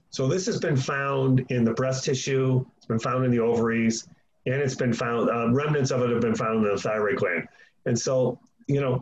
[0.10, 2.66] So this has been found in the breast tissue.
[2.78, 4.08] It's been found in the ovaries,
[4.46, 5.30] and it's been found.
[5.30, 7.48] Um, remnants of it have been found in the thyroid gland.
[7.86, 9.02] And so, you know,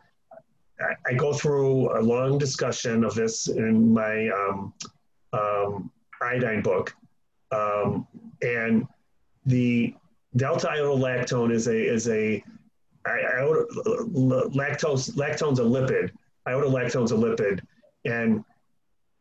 [0.80, 4.74] I, I go through a long discussion of this in my um,
[5.34, 5.92] um,
[6.22, 6.96] iodine book,
[7.52, 8.08] um,
[8.42, 8.88] and
[9.46, 9.94] the
[10.36, 12.44] delta iodolactone is a is a
[13.06, 16.12] lactose lactone's a lipid.
[16.48, 17.62] Iodolactone's a lipid,
[18.06, 18.44] and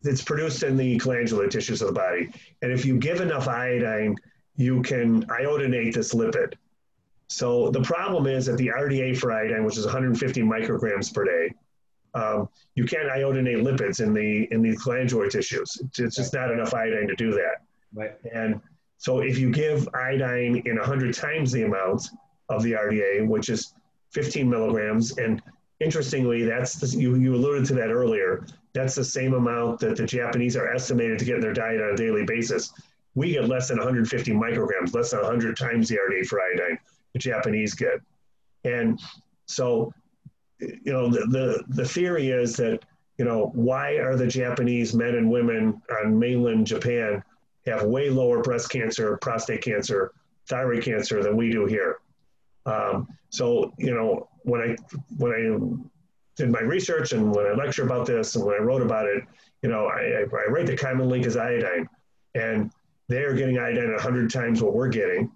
[0.02, 2.30] it's produced in the glandular tissues of the body.
[2.62, 4.16] And if you give enough iodine,
[4.56, 6.54] you can iodinate this lipid.
[7.28, 11.54] So the problem is that the RDA for iodine, which is 150 micrograms per day,
[12.14, 15.78] um, you can't iodinate lipids in the in the glandular tissues.
[15.82, 17.62] It's, it's just not enough iodine to do that.
[17.92, 18.14] Right.
[18.32, 18.60] And
[18.98, 22.08] so if you give iodine in 100 times the amount
[22.48, 23.74] of the RDA, which is
[24.12, 25.42] 15 milligrams, and
[25.80, 28.46] interestingly, that's the, you you alluded to that earlier.
[28.72, 31.90] That's the same amount that the Japanese are estimated to get in their diet on
[31.90, 32.72] a daily basis.
[33.14, 36.78] We get less than 150 micrograms, less than 100 times the RDA for iodine
[37.14, 38.00] the Japanese get.
[38.64, 39.00] And
[39.46, 39.92] so,
[40.60, 42.84] you know, the, the, the theory is that,
[43.18, 47.22] you know, why are the Japanese men and women on mainland Japan
[47.66, 50.12] have way lower breast cancer, prostate cancer,
[50.48, 51.98] thyroid cancer than we do here?
[52.66, 54.76] Um, so, you know, when I,
[55.16, 58.82] when I did my research and when I lecture about this and when I wrote
[58.82, 59.22] about it,
[59.62, 61.88] you know, I, I write the common link as iodine.
[62.34, 62.72] And
[63.08, 65.30] they are getting iodine 100 times what we're getting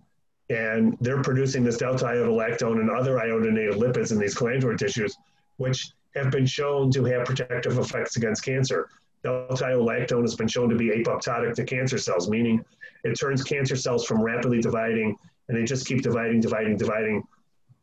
[0.50, 5.16] and they're producing this delta iodolactone and other iodinated lipids in these glandular tissues,
[5.58, 8.88] which have been shown to have protective effects against cancer.
[9.22, 12.64] Delta iodolactone has been shown to be apoptotic to cancer cells, meaning
[13.04, 15.16] it turns cancer cells from rapidly dividing,
[15.48, 17.22] and they just keep dividing, dividing, dividing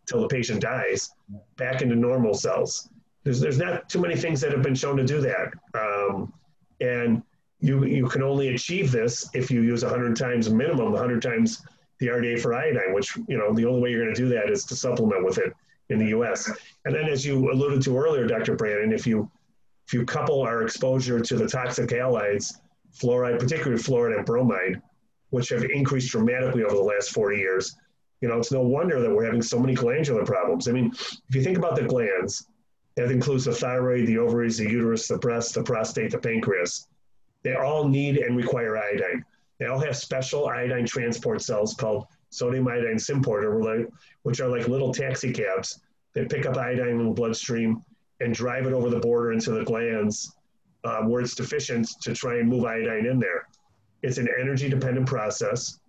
[0.05, 1.11] till the patient dies,
[1.57, 2.89] back into normal cells.
[3.23, 5.51] There's, there's not too many things that have been shown to do that.
[5.73, 6.31] Um,
[6.79, 7.23] and
[7.59, 11.63] you, you can only achieve this if you use 100 times minimum, 100 times
[11.99, 14.49] the RDA for iodine, which, you know, the only way you're going to do that
[14.49, 15.53] is to supplement with it
[15.89, 16.51] in the US.
[16.85, 18.55] And then as you alluded to earlier, Dr.
[18.55, 19.29] Brandon, if you
[19.87, 22.55] if you couple our exposure to the toxic halides,
[22.99, 24.81] fluoride, particularly fluoride and bromide,
[25.35, 27.75] which have increased dramatically over the last 40 years,
[28.21, 30.69] you know, it's no wonder that we're having so many glandular problems.
[30.69, 32.47] I mean, if you think about the glands,
[32.95, 36.87] that includes the thyroid, the ovaries, the uterus, the breast, the prostate, the pancreas.
[37.43, 39.25] They all need and require iodine.
[39.59, 43.87] They all have special iodine transport cells called sodium iodine symporter,
[44.23, 45.81] which are like little taxi cabs.
[46.13, 47.83] They pick up iodine in the bloodstream
[48.21, 50.33] and drive it over the border into the glands
[50.85, 53.44] um, where it's deficient to try and move iodine in there.
[54.05, 55.79] It's an energy dependent process,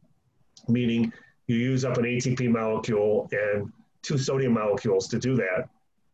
[0.69, 1.13] meaning
[1.49, 3.71] you use up an ATP molecule and
[4.03, 5.69] two sodium molecules to do that.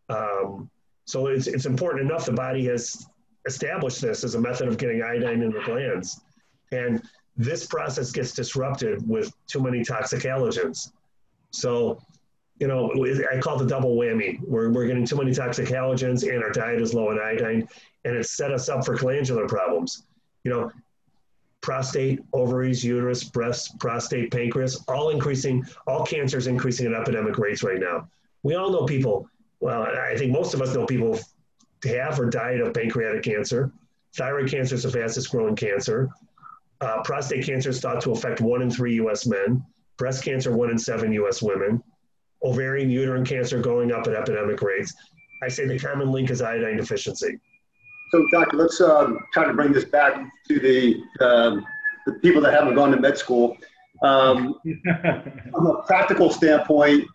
[0.08, 0.68] Um,
[1.04, 3.06] so it's, it's important enough the body has
[3.46, 6.20] established this as a method of getting iodine in the glands.
[6.72, 7.00] And
[7.36, 10.90] this process gets disrupted with too many toxic halogens.
[11.50, 12.00] So,
[12.58, 12.92] you know,
[13.32, 14.40] I call it the double whammy.
[14.40, 17.68] We're, we're getting too many toxic halogens and our diet is low in iodine,
[18.04, 20.04] and it's set us up for glandular problems.
[20.44, 20.72] You know,
[21.62, 27.80] prostate, ovaries, uterus, breast, prostate, pancreas, all increasing, all cancers increasing at epidemic rates right
[27.80, 28.08] now.
[28.42, 29.28] We all know people,
[29.60, 31.18] well, I think most of us know people
[31.84, 33.72] have or died of pancreatic cancer.
[34.16, 36.10] Thyroid cancer is the fastest growing cancer.
[36.80, 39.64] Uh, prostate cancer is thought to affect one in three US men.
[39.96, 41.82] Breast cancer, one in seven US women.
[42.42, 44.92] Ovarian, uterine cancer going up at epidemic rates.
[45.44, 47.38] I say the common link is iodine deficiency.
[48.12, 51.64] So, doctor, let's um, try to bring this back to the um,
[52.04, 53.56] the people that haven't gone to med school.
[54.02, 54.54] Um,
[55.50, 57.08] from a practical standpoint,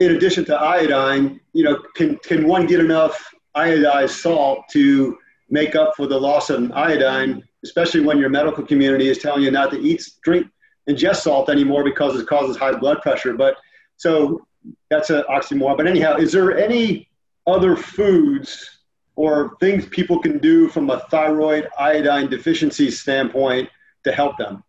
[0.00, 5.16] in addition to iodine, you know, can can one get enough iodized salt to
[5.48, 9.50] make up for the loss of iodine, especially when your medical community is telling you
[9.50, 10.46] not to eat, drink,
[10.90, 13.32] ingest salt anymore because it causes high blood pressure.
[13.32, 13.56] But
[13.96, 14.46] so
[14.90, 15.78] that's an oxymoron.
[15.78, 17.08] But anyhow, is there any
[17.46, 18.77] other foods
[19.18, 23.68] or things people can do from a thyroid iodine deficiency standpoint
[24.04, 24.62] to help them?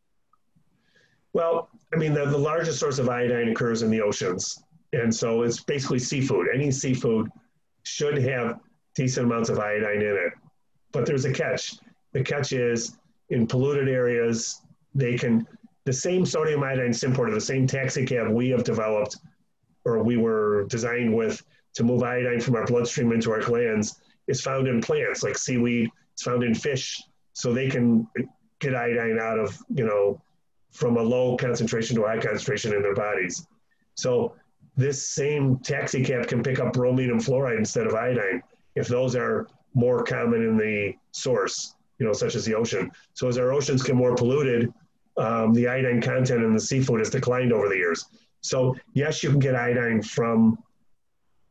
[1.34, 4.60] Well, I mean, the, the largest source of iodine occurs in the oceans.
[4.92, 6.48] And so it's basically seafood.
[6.52, 7.30] Any seafood
[7.84, 8.60] should have
[8.96, 10.34] decent amounts of iodine in it.
[10.92, 11.76] But there's a catch.
[12.14, 12.98] The catch is
[13.30, 14.64] in polluted areas,
[14.96, 15.46] they can,
[15.86, 19.18] the same sodium iodine symporter, the same taxicab we have developed
[19.86, 21.44] or we were designed with
[21.76, 25.90] to move iodine from our bloodstream into our glands is found in plants like seaweed.
[26.14, 27.02] It's found in fish,
[27.34, 28.08] so they can
[28.60, 30.22] get iodine out of you know
[30.72, 33.46] from a low concentration to a high concentration in their bodies.
[33.96, 34.36] So
[34.78, 38.42] this same taxi cab can pick up bromine and fluoride instead of iodine
[38.76, 42.90] if those are more common in the source, you know, such as the ocean.
[43.14, 44.72] So as our oceans get more polluted,
[45.18, 48.06] um, the iodine content in the seafood has declined over the years.
[48.42, 50.58] So yes, you can get iodine from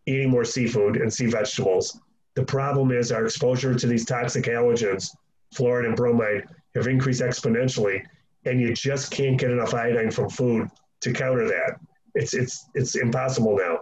[0.07, 2.01] eating more seafood and sea vegetables,
[2.39, 5.11] the problem is our exposure to these toxic halogens,
[5.53, 6.45] fluoride and bromide,
[6.77, 8.01] have increased exponentially,
[8.45, 10.69] and you just can't get enough iodine from food
[11.01, 11.81] to counter that.
[12.15, 13.75] It's it's it's impossible now.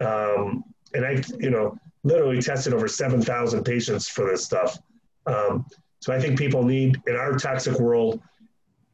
[0.00, 4.78] Um, and I, you know, literally tested over seven thousand patients for this stuff.
[5.26, 5.66] Um,
[5.98, 8.18] so I think people need in our toxic world,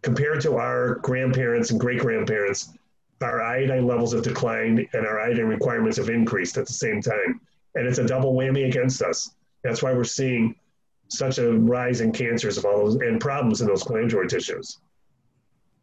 [0.03, 2.73] compared to our grandparents and great grandparents,
[3.21, 7.41] our iodine levels have declined and our iodine requirements have increased at the same time
[7.77, 9.35] and it's a double whammy against us.
[9.63, 10.57] That's why we're seeing
[11.09, 14.79] such a rise in cancers of all those and problems in those glandular tissues.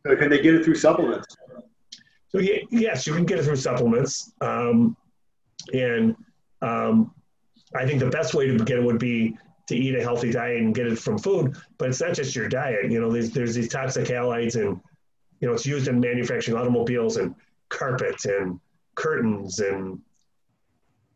[0.05, 1.37] So can they get it through supplements?
[2.27, 4.97] So yes, you can get it through supplements, um,
[5.71, 6.15] and
[6.61, 7.13] um,
[7.75, 9.37] I think the best way to get it would be
[9.67, 11.55] to eat a healthy diet and get it from food.
[11.77, 12.91] But it's not just your diet.
[12.91, 14.81] You know, there's there's these toxic halides, and
[15.41, 17.35] you know it's used in manufacturing automobiles and
[17.69, 18.59] carpets and
[18.95, 19.99] curtains and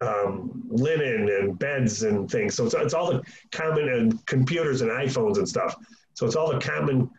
[0.01, 2.55] um, linen and beds and things.
[2.55, 5.75] So it's, it's all the common and computers and iPhones and stuff.
[6.13, 7.09] So it's all the common,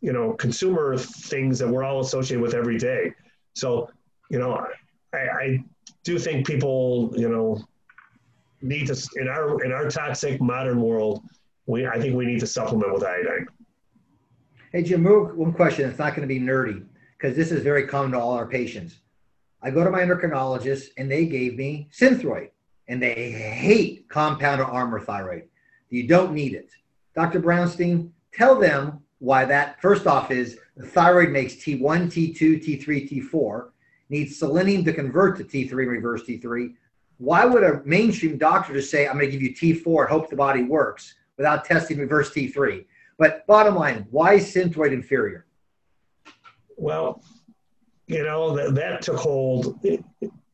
[0.00, 3.12] you know, consumer things that we're all associated with every day.
[3.54, 3.90] So,
[4.30, 4.66] you know,
[5.12, 5.64] I, I
[6.04, 7.64] do think people, you know,
[8.62, 11.22] need to in our in our toxic modern world,
[11.66, 13.46] we I think we need to supplement with iodine.
[14.72, 15.88] Hey Jim, one question.
[15.88, 16.84] It's not going to be nerdy
[17.16, 19.00] because this is very common to all our patients.
[19.66, 22.50] I go to my endocrinologist and they gave me Synthroid
[22.86, 25.48] and they hate compounded Armour thyroid.
[25.90, 26.70] You don't need it.
[27.16, 27.40] Dr.
[27.40, 33.70] Brownstein, tell them why that first off is the thyroid makes T1, T2, T3, T4,
[34.08, 36.74] needs selenium to convert to T3 and reverse T3.
[37.18, 40.30] Why would a mainstream doctor just say, I'm going to give you T4 and hope
[40.30, 42.84] the body works without testing reverse T3?
[43.18, 45.44] But bottom line, why is Synthroid inferior?
[46.76, 47.20] Well,
[48.06, 50.02] you know, that, that took hold, you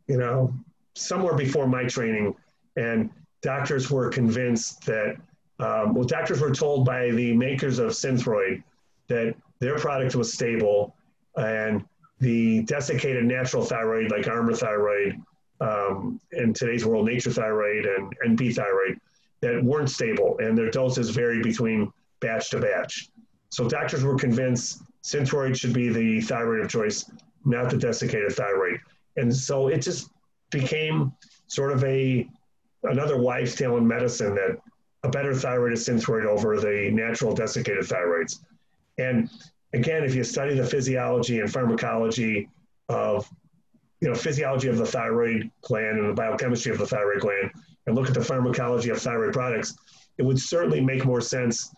[0.08, 0.54] know,
[0.94, 2.34] somewhere before my training.
[2.76, 3.10] And
[3.42, 5.16] doctors were convinced that,
[5.58, 8.62] um, well, doctors were told by the makers of Synthroid
[9.08, 10.94] that their product was stable
[11.36, 11.84] and
[12.20, 15.20] the desiccated natural thyroid, like Armour thyroid,
[15.60, 18.98] um, in today's world, nature thyroid and NP thyroid,
[19.40, 23.10] that weren't stable and their doses varied between batch to batch.
[23.50, 27.10] So doctors were convinced Synthroid should be the thyroid of choice
[27.44, 28.80] not the desiccated thyroid.
[29.16, 30.10] And so it just
[30.50, 31.12] became
[31.46, 32.28] sort of a
[32.84, 34.58] another wives' tale in medicine that
[35.04, 38.40] a better thyroid is synthroid over the natural desiccated thyroids.
[38.98, 39.30] And
[39.72, 42.48] again, if you study the physiology and pharmacology
[42.88, 43.28] of,
[44.00, 47.50] you know, physiology of the thyroid gland and the biochemistry of the thyroid gland,
[47.86, 49.74] and look at the pharmacology of thyroid products,
[50.18, 51.74] it would certainly make more sense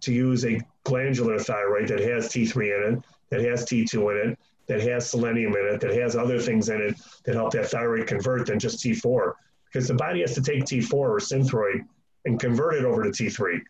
[0.00, 4.38] to use a glandular thyroid that has T3 in it, that has T2 in it,
[4.66, 8.06] that has selenium in it, that has other things in it that help that thyroid
[8.06, 9.32] convert than just T4.
[9.66, 11.84] Because the body has to take T4 or synthroid
[12.24, 13.60] and convert it over to T3.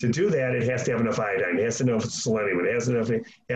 [0.00, 2.64] To do that, it has to have enough iodine, it has to have enough selenium,
[2.64, 3.10] it has to have,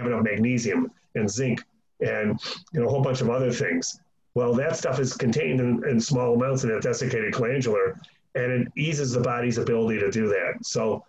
[0.07, 1.61] enough magnesium and zinc
[2.01, 2.39] and
[2.73, 4.01] you know a whole bunch of other things.
[4.35, 7.99] Well, that stuff is contained in, in small amounts in that desiccated glandular,
[8.35, 10.59] and it eases the body's ability to do that.
[10.63, 11.05] So,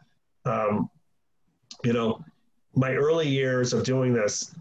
[0.46, 0.90] um,
[1.84, 2.24] you know,
[2.74, 4.56] my early years of doing this,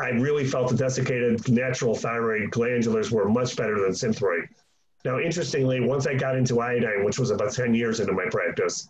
[0.00, 4.48] I really felt the desiccated natural thyroid glandulars were much better than Synthroid.
[5.04, 8.88] Now, interestingly, once I got into iodine, which was about 10 years into my practice,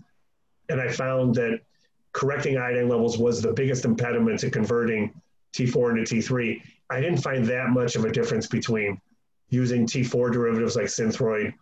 [0.68, 1.61] and I found that
[2.12, 5.12] correcting iodine levels was the biggest impediment to converting
[5.52, 9.00] T4 into T3, I didn't find that much of a difference between
[9.48, 11.52] using T4 derivatives like Synthroid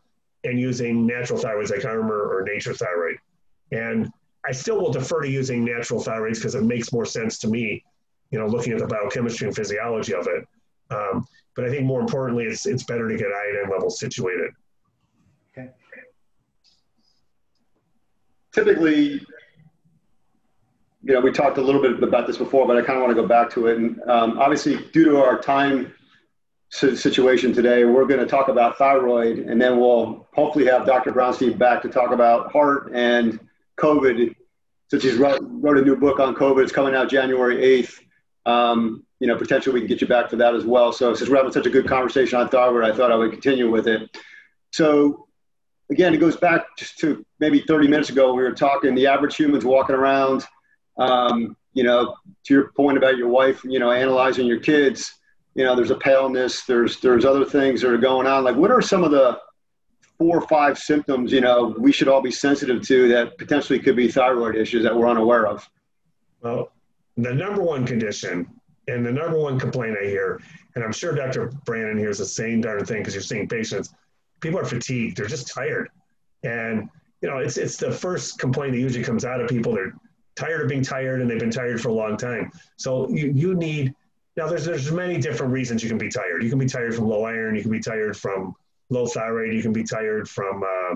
[0.44, 3.16] and using natural thyroids like Armour or Nature Thyroid.
[3.72, 4.10] And
[4.46, 7.84] I still will defer to using natural thyroids because it makes more sense to me,
[8.30, 10.46] you know, looking at the biochemistry and physiology of it.
[10.90, 11.26] Um,
[11.56, 14.50] but I think more importantly, it's, it's better to get iodine levels situated.
[15.56, 15.70] Okay.
[18.54, 19.20] Typically,
[21.02, 23.16] you know, we talked a little bit about this before, but I kind of want
[23.16, 23.78] to go back to it.
[23.78, 25.92] And um, obviously, due to our time
[26.70, 31.12] situation today, we're going to talk about thyroid, and then we'll hopefully have Dr.
[31.12, 33.40] Brownstein back to talk about heart and
[33.78, 34.34] COVID.
[34.88, 38.00] Since he's wrote, wrote a new book on COVID, it's coming out January 8th.
[38.48, 40.92] Um, you know, potentially we can get you back for that as well.
[40.92, 43.70] So since we're having such a good conversation on thyroid, I thought I would continue
[43.70, 44.16] with it.
[44.72, 45.26] So
[45.90, 48.32] again, it goes back just to maybe 30 minutes ago.
[48.32, 50.44] We were talking the average human's walking around.
[50.98, 55.14] Um, you know, to your point about your wife, you know, analyzing your kids.
[55.54, 56.64] You know, there's a paleness.
[56.64, 58.44] There's there's other things that are going on.
[58.44, 59.38] Like, what are some of the
[60.18, 61.32] four or five symptoms?
[61.32, 64.96] You know, we should all be sensitive to that potentially could be thyroid issues that
[64.96, 65.68] we're unaware of.
[66.40, 66.72] Well,
[67.18, 68.48] the number one condition
[68.86, 70.40] and the number one complaint I hear,
[70.74, 71.48] and I'm sure Dr.
[71.64, 73.92] Brandon hears the same darn thing because you're seeing patients,
[74.40, 75.16] people are fatigued.
[75.16, 75.90] They're just tired.
[76.44, 76.88] And,
[77.20, 79.74] you know, it's, it's the first complaint that usually comes out of people.
[79.74, 79.92] They're
[80.36, 82.52] tired of being tired and they've been tired for a long time.
[82.76, 83.94] So you, you need,
[84.36, 86.44] now there's, there's many different reasons you can be tired.
[86.44, 87.56] You can be tired from low iron.
[87.56, 88.54] You can be tired from
[88.90, 89.52] low thyroid.
[89.52, 90.94] You can be tired from, uh,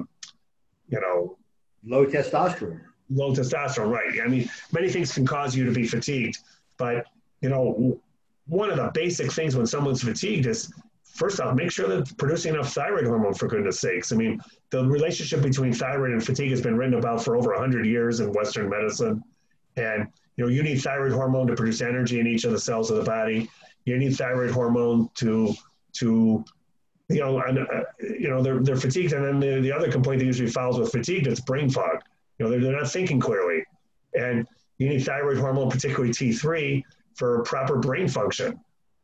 [0.89, 1.37] you know,
[1.85, 2.81] low testosterone.
[3.11, 4.21] Low testosterone, right.
[4.25, 6.39] I mean, many things can cause you to be fatigued,
[6.79, 7.07] but
[7.41, 8.01] you know,
[8.47, 10.73] one of the basic things when someone's fatigued is
[11.13, 14.13] first off, make sure they're producing enough thyroid hormone for goodness sakes.
[14.13, 14.41] I mean,
[14.71, 18.33] the relationship between thyroid and fatigue has been written about for over 100 years in
[18.33, 19.23] Western medicine.
[19.77, 22.91] And, you know, you need thyroid hormone to produce energy in each of the cells
[22.91, 23.51] of the body.
[23.85, 25.53] You need thyroid hormone to,
[25.95, 26.45] to,
[27.09, 29.13] you know, and, uh, you know, they're, they're fatigued.
[29.13, 32.03] And then the, the other complaint that usually follows with fatigue is brain fog.
[32.43, 33.65] Know, they're, they're not thinking clearly.
[34.15, 34.47] And
[34.79, 36.83] you need thyroid hormone, particularly T3,
[37.15, 38.59] for proper brain function.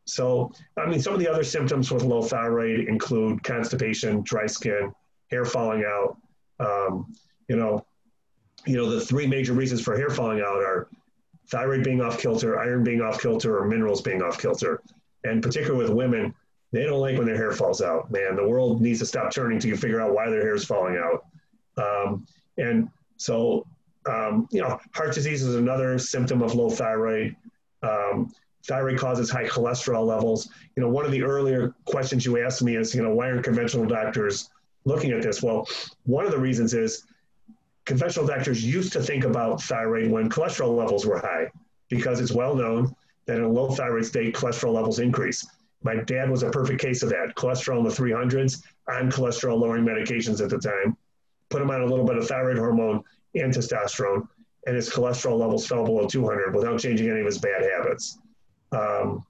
[0.07, 4.93] So, I mean, some of the other symptoms with low thyroid include constipation, dry skin,
[5.30, 6.16] hair falling out.
[6.61, 7.14] Um,
[7.49, 7.84] you know,
[8.66, 10.89] you know, the three major reasons for hair falling out are
[11.51, 14.80] thyroid being off kilter, iron being off kilter, or minerals being off kilter.
[15.24, 16.34] And particularly with women,
[16.72, 18.11] they don't like when their hair falls out.
[18.11, 20.97] Man, the world needs to stop turning to figure out why their hair is falling
[20.97, 21.24] out.
[21.76, 22.26] Um,
[22.57, 22.89] and
[23.19, 23.66] so,
[24.09, 27.37] um, you know, heart disease is another symptom of low thyroid.
[27.83, 28.33] Um,
[28.66, 30.49] thyroid causes high cholesterol levels.
[30.77, 33.45] You know, one of the earlier questions you asked me is, you know, why aren't
[33.45, 34.51] conventional doctors
[34.85, 35.43] looking at this?
[35.43, 35.69] Well,
[36.05, 37.05] one of the reasons is
[37.85, 41.51] conventional doctors used to think about thyroid when cholesterol levels were high
[41.89, 42.95] because it's well known
[43.27, 45.47] that in a low thyroid state, cholesterol levels increase.
[45.83, 47.35] My dad was a perfect case of that.
[47.37, 50.97] Cholesterol in the 300s on cholesterol lowering medications at the time.
[51.51, 53.03] Put him on a little bit of thyroid hormone
[53.34, 54.28] and testosterone
[54.66, 58.18] and his cholesterol levels fell below 200 without changing any of his bad habits.
[58.72, 59.24] Um,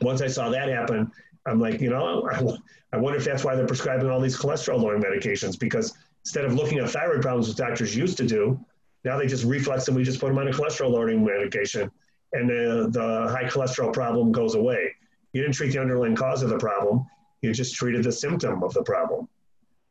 [0.00, 1.10] once I saw that happen,
[1.46, 4.80] I'm like, you know, I, I wonder if that's why they're prescribing all these cholesterol
[4.80, 8.58] lowering medications because instead of looking at thyroid problems, which doctors used to do,
[9.04, 11.90] now they just reflex and we just put them on a cholesterol lowering medication
[12.32, 14.94] and the, the high cholesterol problem goes away.
[15.32, 17.06] You didn't treat the underlying cause of the problem,
[17.42, 19.28] you just treated the symptom of the problem.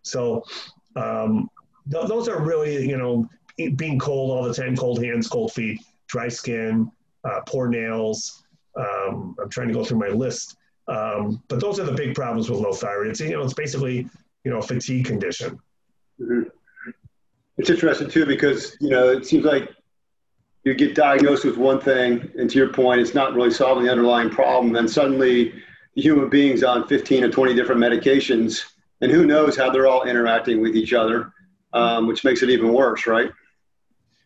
[0.01, 0.43] So
[0.97, 1.49] um,
[1.91, 3.29] th- those are really, you know,
[3.75, 6.91] being cold all the time, cold hands, cold feet, dry skin,
[7.23, 8.43] uh, poor nails.
[8.75, 10.57] Um, I'm trying to go through my list.
[10.87, 13.07] Um, but those are the big problems with low thyroid.
[13.07, 14.07] It's, you know, it's basically
[14.47, 15.59] you know, fatigue condition.
[16.21, 16.43] Mm-hmm.
[17.57, 19.69] It's interesting too because you know it seems like
[20.63, 23.91] you get diagnosed with one thing, and to your point, it's not really solving the
[23.91, 24.71] underlying problem.
[24.71, 25.51] Then suddenly,
[25.95, 28.63] the human being's on 15 or 20 different medications,
[29.01, 31.31] and who knows how they're all interacting with each other,
[31.73, 33.31] um, which makes it even worse, right?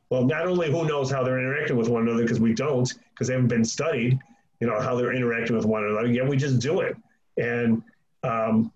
[0.10, 3.28] Well, not only who knows how they're interacting with one another because we don't, because
[3.28, 4.20] they haven't been studied,
[4.60, 6.08] you know, how they're interacting with one another.
[6.08, 6.96] Yet we just do it,
[7.38, 7.82] and
[8.24, 8.72] um,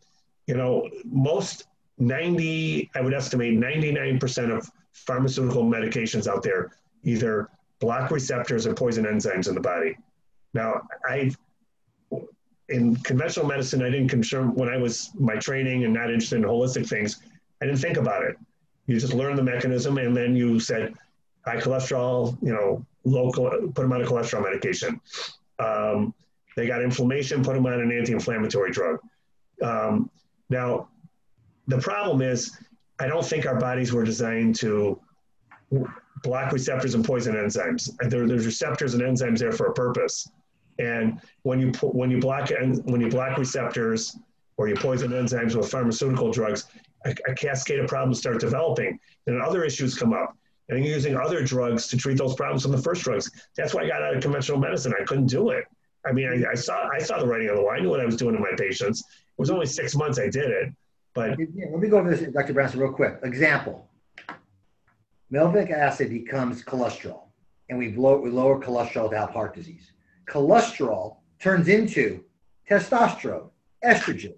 [0.48, 1.68] you know, most
[1.98, 6.72] 90, I would estimate 99% of pharmaceutical medications out there
[7.04, 9.96] either block receptors or poison enzymes in the body.
[10.54, 11.38] Now, I've
[12.70, 16.44] in conventional medicine, I didn't concern when I was my training and not interested in
[16.44, 17.22] holistic things.
[17.62, 18.38] I didn't think about it.
[18.88, 20.94] You just learn the mechanism, and then you said
[21.46, 25.00] high cholesterol, you know, low, put them on a cholesterol medication.
[25.60, 26.14] Um,
[26.56, 29.00] they got inflammation, put them on an anti-inflammatory drug.
[29.62, 30.10] Um,
[30.50, 30.90] now,
[31.68, 32.58] the problem is,
[33.00, 35.00] I don't think our bodies were designed to
[36.24, 37.90] block receptors and poison enzymes.
[38.10, 40.30] There, there's receptors and enzymes there for a purpose.
[40.80, 42.52] And when you when you block
[42.84, 44.18] when you block receptors
[44.58, 46.66] or you poison enzymes with pharmaceutical drugs,
[47.06, 50.36] a, a cascade of problems start developing, and other issues come up.
[50.68, 53.30] And you're using other drugs to treat those problems from the first drugs.
[53.56, 54.94] That's why I got out of conventional medicine.
[55.00, 55.66] I couldn't do it.
[56.06, 57.72] I mean, I, I saw I saw the writing on the wall.
[57.72, 59.02] I knew what I was doing to my patients.
[59.02, 60.74] It was only six months I did it,
[61.14, 61.40] but let
[61.80, 62.54] me go over this, Dr.
[62.54, 63.20] Brownstein, real quick.
[63.24, 63.90] Example:
[65.32, 67.24] Melvic acid becomes cholesterol,
[67.70, 69.92] and we, we lower cholesterol to have heart disease.
[70.28, 72.24] Cholesterol turns into
[72.70, 73.50] testosterone,
[73.84, 74.36] estrogen,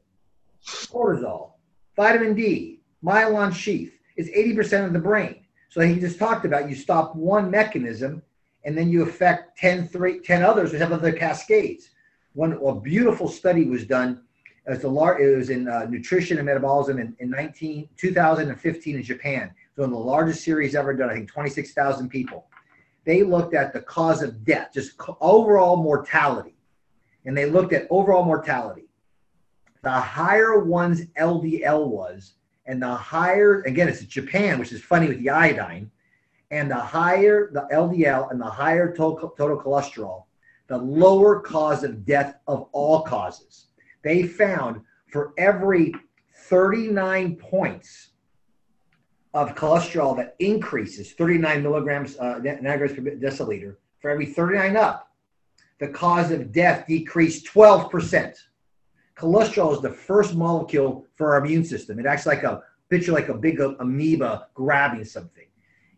[0.65, 1.51] cortisol,
[1.95, 3.93] vitamin D, myelin sheath.
[4.15, 5.45] It's 80% of the brain.
[5.69, 8.21] So he just talked about you stop one mechanism
[8.65, 11.89] and then you affect 10, three, 10 others which have other cascades.
[12.33, 14.23] One a beautiful study was done.
[14.65, 19.03] As the lar- it was in uh, nutrition and metabolism in, in 19, 2015 in
[19.03, 19.51] Japan.
[19.75, 22.47] So the largest series ever done, I think 26,000 people.
[23.07, 26.57] They looked at the cause of death, just overall mortality.
[27.23, 28.89] And they looked at overall mortality.
[29.81, 32.33] The higher one's LDL was,
[32.65, 35.89] and the higher, again, it's Japan, which is funny with the iodine,
[36.51, 40.25] and the higher the LDL and the higher total, total cholesterol,
[40.67, 43.67] the lower cause of death of all causes.
[44.01, 44.81] They found
[45.13, 45.93] for every
[46.49, 48.09] 39 points
[49.37, 55.11] of cholesterol that increases 39 milligrams uh, nanograms per deciliter for every 39 up,
[55.79, 58.35] the cause of death decreased 12%.
[59.15, 61.99] Cholesterol is the first molecule for our immune system.
[61.99, 65.45] It acts like a picture like a big amoeba grabbing something.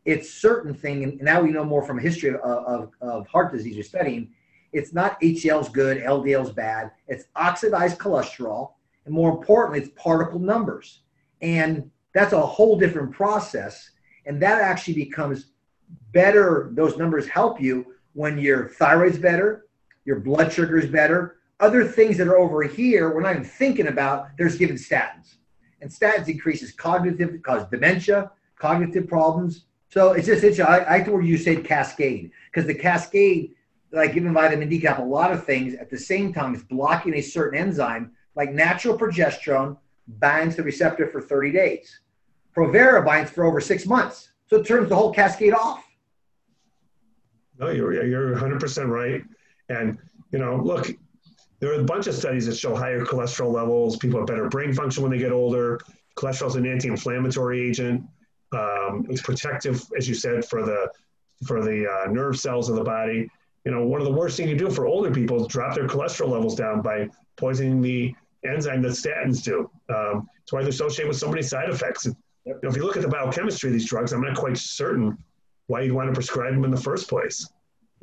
[0.04, 3.78] It's certain thing, and now we know more from history of, of, of heart disease
[3.78, 4.34] we're studying.
[4.74, 6.92] It's not HDL's good, LDL's bad.
[7.08, 8.74] It's oxidized cholesterol,
[9.06, 11.02] and more importantly, it's particle numbers.
[11.42, 13.92] And that's a whole different process.
[14.26, 15.52] And that actually becomes
[16.12, 16.72] better.
[16.74, 19.68] Those numbers help you when your thyroid's better,
[20.06, 21.38] your blood sugar is better.
[21.60, 25.36] Other things that are over here, we're not even thinking about, there's given statins.
[25.82, 29.66] And statins increases cognitive, cause dementia, cognitive problems.
[29.90, 33.56] So it's just, it's, I, I thought you said cascade, because the cascade,
[33.92, 36.54] like giving vitamin D, can have a lot of things at the same time.
[36.54, 39.78] It's blocking a certain enzyme, like natural progesterone
[40.18, 42.00] binds the receptor for 30 days.
[42.56, 44.30] Provera binds for over six months.
[44.48, 45.86] So it turns the whole cascade off.
[47.60, 49.22] No, you're, you're 100% right.
[49.70, 49.98] And,
[50.32, 50.92] you know, look,
[51.60, 53.98] there are a bunch of studies that show higher cholesterol levels.
[53.98, 55.80] People have better brain function when they get older.
[56.18, 58.04] Cholesterol is an anti-inflammatory agent.
[58.52, 60.90] Um, it's protective, as you said, for the
[61.46, 63.30] for the uh, nerve cells of the body.
[63.66, 65.88] You know, one of the worst things you do for older people is drop their
[65.88, 69.70] cholesterol levels down by poisoning the enzyme that statins do.
[69.94, 72.06] Um, it's why they're associated with so many side effects.
[72.06, 72.16] Yep.
[72.46, 75.18] You know, if you look at the biochemistry of these drugs, I'm not quite certain
[75.68, 77.48] why you'd want to prescribe them in the first place.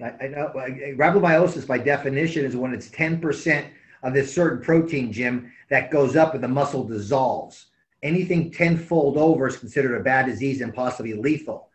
[0.03, 3.66] I, I know rhabdomyolysis by definition is when it's 10%
[4.03, 7.66] of this certain protein, Jim, that goes up and the muscle dissolves.
[8.03, 11.70] Anything tenfold over is considered a bad disease and possibly lethal.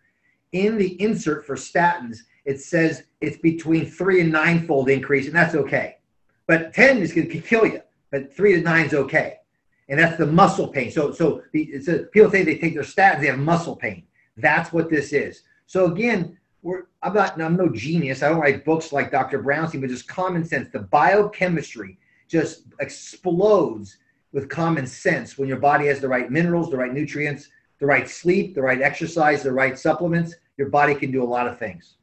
[0.53, 5.55] In the insert for statins, it says it's between three and ninefold increase, and that's
[5.55, 5.97] okay.
[6.47, 7.81] But 10 is going to kill you
[8.11, 9.37] but three to nine is okay.
[9.89, 10.91] And that's the muscle pain.
[10.91, 14.03] So, so it's a, people say they take their statins, they have muscle pain.
[14.37, 15.43] That's what this is.
[15.65, 18.21] So again, we're, I'm not, I'm no genius.
[18.21, 19.43] I don't write books like Dr.
[19.43, 20.69] Brownstein, but just common sense.
[20.71, 21.97] The biochemistry
[22.27, 23.97] just explodes
[24.31, 27.49] with common sense when your body has the right minerals, the right nutrients,
[27.79, 30.35] the right sleep, the right exercise, the right supplements.
[30.57, 31.95] Your body can do a lot of things.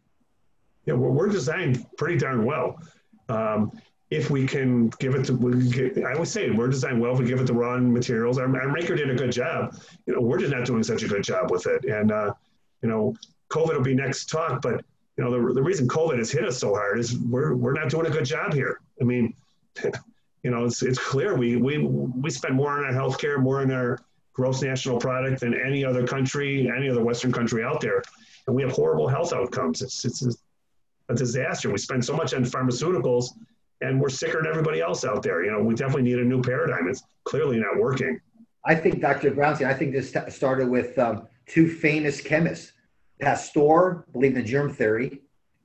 [0.85, 2.81] Yeah, well, we're designed pretty darn well.
[3.29, 3.73] Um,
[4.11, 7.19] if we can give it to, we get, I would say we're designed well if
[7.19, 8.39] we give it the raw materials.
[8.39, 9.77] Our, our maker did a good job.
[10.07, 11.85] You know, we're just not doing such a good job with it.
[11.85, 12.33] And, uh,
[12.83, 13.15] you know,
[13.51, 14.83] COVID will be next talk, but,
[15.17, 17.91] you know, the, the reason COVID has hit us so hard is we're, we're not
[17.91, 18.81] doing a good job here.
[19.01, 19.35] I mean,
[20.43, 23.71] you know, it's, it's clear we, we, we spend more on our healthcare, more on
[23.71, 23.99] our
[24.33, 28.03] gross national product than any other country, any other Western country out there.
[28.47, 29.83] And we have horrible health outcomes.
[29.83, 30.25] It's, it's
[31.11, 31.71] a disaster.
[31.71, 33.33] We spend so much on pharmaceuticals
[33.81, 35.45] and we're sicker than everybody else out there.
[35.45, 36.89] You know, we definitely need a new paradigm.
[36.89, 38.21] It's clearly not working.
[38.65, 39.31] I think Dr.
[39.31, 42.73] Brownstein, I think this started with um, two famous chemists,
[43.21, 45.23] Pasteur, believed in germ theory,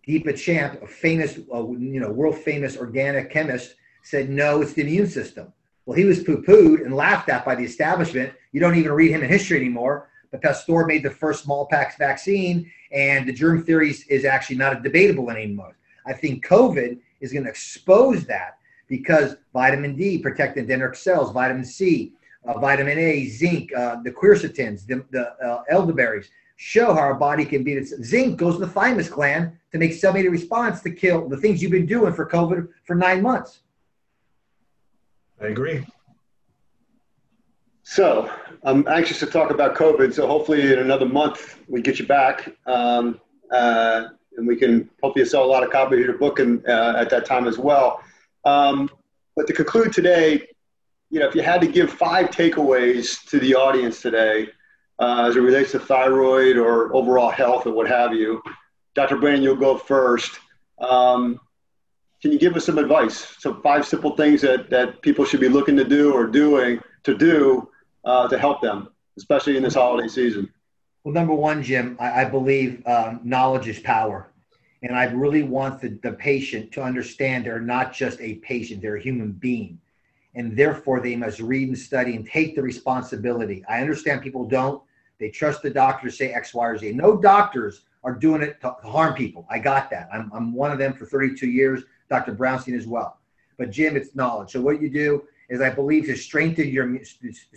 [0.08, 4.82] Guy Béchamp, a famous, uh, you know, world famous organic chemist, said, no, it's the
[4.82, 5.54] immune system.
[5.86, 8.34] Well, he was poo-pooed and laughed at by the establishment.
[8.52, 10.10] You don't even read him in history anymore.
[10.32, 15.30] But Pasteur made the first smallpox vaccine, and the germ theory is actually not debatable
[15.30, 15.78] anymore.
[16.06, 18.58] I think COVID is going to expose that
[18.88, 22.14] because vitamin D protect the dendritic cells, vitamin C,
[22.46, 27.46] uh, vitamin A, zinc, uh, the quercetins, the, the uh, elderberries show how our body
[27.46, 30.92] can beat its zinc goes to the thymus gland to make cell mediated response to
[30.92, 33.62] kill the things you've been doing for COVID for nine months.
[35.42, 35.86] I agree.
[37.84, 38.32] So
[38.64, 40.14] I'm anxious to talk about COVID.
[40.14, 42.50] So hopefully in another month we get you back.
[42.66, 43.20] Um,
[43.52, 46.96] uh, and we can hopefully sell a lot of copies of your book and, uh,
[46.98, 48.02] at that time as well.
[48.46, 48.90] Um,
[49.36, 50.48] but to conclude today,
[51.10, 54.50] you know, if you had to give five takeaways to the audience today
[55.00, 58.42] uh, as it relates to thyroid or overall health or what have you,
[58.96, 59.18] Dr.
[59.18, 60.40] Brandon, you'll go first.
[60.80, 61.40] Um,
[62.22, 63.36] can you give us some advice?
[63.40, 67.16] Some five simple things that, that people should be looking to do or doing to
[67.16, 67.70] do
[68.06, 70.52] uh, to help them, especially in this holiday season.
[71.04, 74.32] Well, number one, Jim, I, I believe um, knowledge is power.
[74.84, 78.96] And I really want the, the patient to understand they're not just a patient, they're
[78.96, 79.80] a human being.
[80.36, 83.64] And therefore, they must read and study and take the responsibility.
[83.70, 84.82] I understand people don't.
[85.20, 86.92] They trust the doctor to say X, Y, or Z.
[86.94, 89.46] No doctors are doing it to harm people.
[89.50, 90.10] I got that.
[90.12, 92.34] I'm, I'm one of them for 32 years, Dr.
[92.34, 93.20] Brownstein as well.
[93.58, 94.52] But Jim, it's knowledge.
[94.52, 96.98] So what you do is I believe to strengthen your,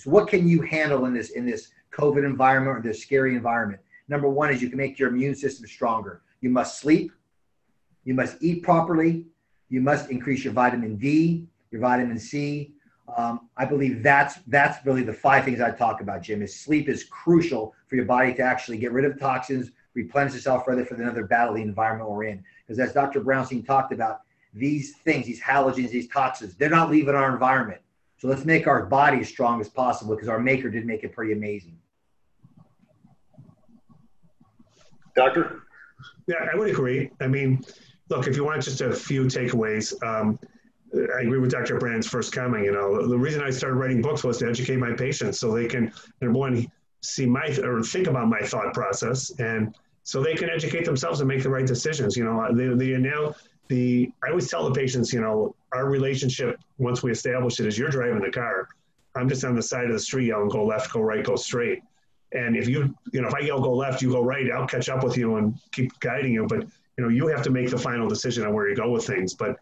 [0.04, 3.80] what can you handle in this, in this COVID environment or this scary environment.
[4.08, 6.22] Number one is you can make your immune system stronger.
[6.40, 7.12] You must sleep.
[8.04, 9.24] You must eat properly.
[9.68, 12.72] You must increase your vitamin D, your vitamin C.
[13.16, 16.42] Um, I believe that's that's really the five things I talk about, Jim.
[16.42, 20.66] Is sleep is crucial for your body to actually get rid of toxins, replenish itself
[20.66, 22.44] ready for another battle, the environment we're in.
[22.66, 23.20] Because as Dr.
[23.20, 24.22] Brownstein talked about,
[24.52, 27.80] these things, these halogens, these toxins, they're not leaving our environment.
[28.18, 31.12] So let's make our body as strong as possible because our maker did make it
[31.12, 31.78] pretty amazing.
[35.16, 35.62] Doctor?
[36.26, 37.10] Yeah, I would agree.
[37.20, 37.64] I mean,
[38.10, 40.38] look, if you want just a few takeaways, um,
[40.94, 41.78] I agree with Dr.
[41.78, 42.64] Brand's first comment.
[42.64, 45.66] You know, the reason I started writing books was to educate my patients so they
[45.66, 50.48] can, number one, see my or think about my thought process, and so they can
[50.50, 52.16] educate themselves and make the right decisions.
[52.16, 53.34] You know, the the now
[53.68, 57.78] the I always tell the patients, you know, our relationship once we establish it is
[57.78, 58.68] you're driving the car,
[59.14, 61.82] I'm just on the side of the street yelling, go left, go right, go straight.
[62.36, 64.88] And if you, you know, if I yell go left, you go right, I'll catch
[64.88, 66.46] up with you and keep guiding you.
[66.46, 66.66] But,
[66.96, 69.32] you know, you have to make the final decision on where you go with things.
[69.32, 69.56] But,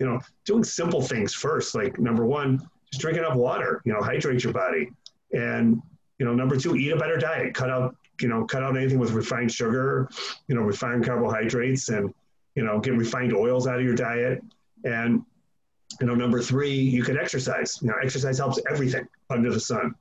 [0.00, 2.58] you know, doing simple things first, like number one,
[2.90, 4.90] just drink enough water, you know, hydrate your body.
[5.32, 5.80] And,
[6.18, 8.98] you know, number two, eat a better diet, cut out, you know, cut out anything
[8.98, 10.08] with refined sugar,
[10.48, 12.12] you know, refined carbohydrates and,
[12.56, 14.42] you know, get refined oils out of your diet.
[14.84, 15.22] And,
[16.00, 17.78] you know, number three, you can exercise.
[17.80, 19.94] You know, exercise helps everything under the sun.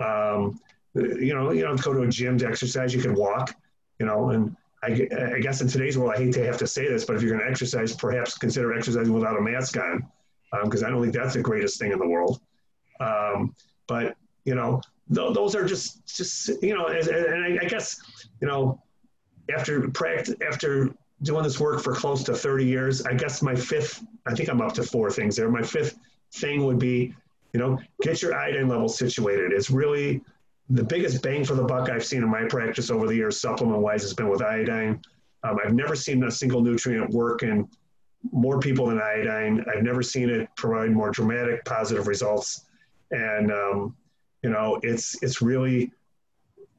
[0.00, 0.60] Um,
[0.94, 2.94] you know, you don't go to a gym to exercise.
[2.94, 3.54] You can walk.
[3.98, 6.88] You know, and I, I guess in today's world, I hate to have to say
[6.88, 10.06] this, but if you're going to exercise, perhaps consider exercising without a mask on,
[10.64, 12.40] because um, I don't think that's the greatest thing in the world.
[13.00, 13.54] Um,
[13.86, 14.80] but you know,
[15.14, 18.00] th- those are just just you know, and, and I, I guess
[18.40, 18.82] you know,
[19.54, 24.04] after practice after doing this work for close to 30 years, I guess my fifth,
[24.26, 25.48] I think I'm up to four things there.
[25.48, 25.96] My fifth
[26.34, 27.14] thing would be,
[27.52, 29.52] you know, get your iodine level situated.
[29.52, 30.22] It's really
[30.70, 33.80] the biggest bang for the buck I've seen in my practice over the years, supplement
[33.80, 35.00] wise, has been with iodine.
[35.42, 37.68] Um, I've never seen a single nutrient work in
[38.30, 39.64] more people than iodine.
[39.74, 42.66] I've never seen it provide more dramatic positive results.
[43.10, 43.96] And, um,
[44.42, 45.92] you know, it's, it's really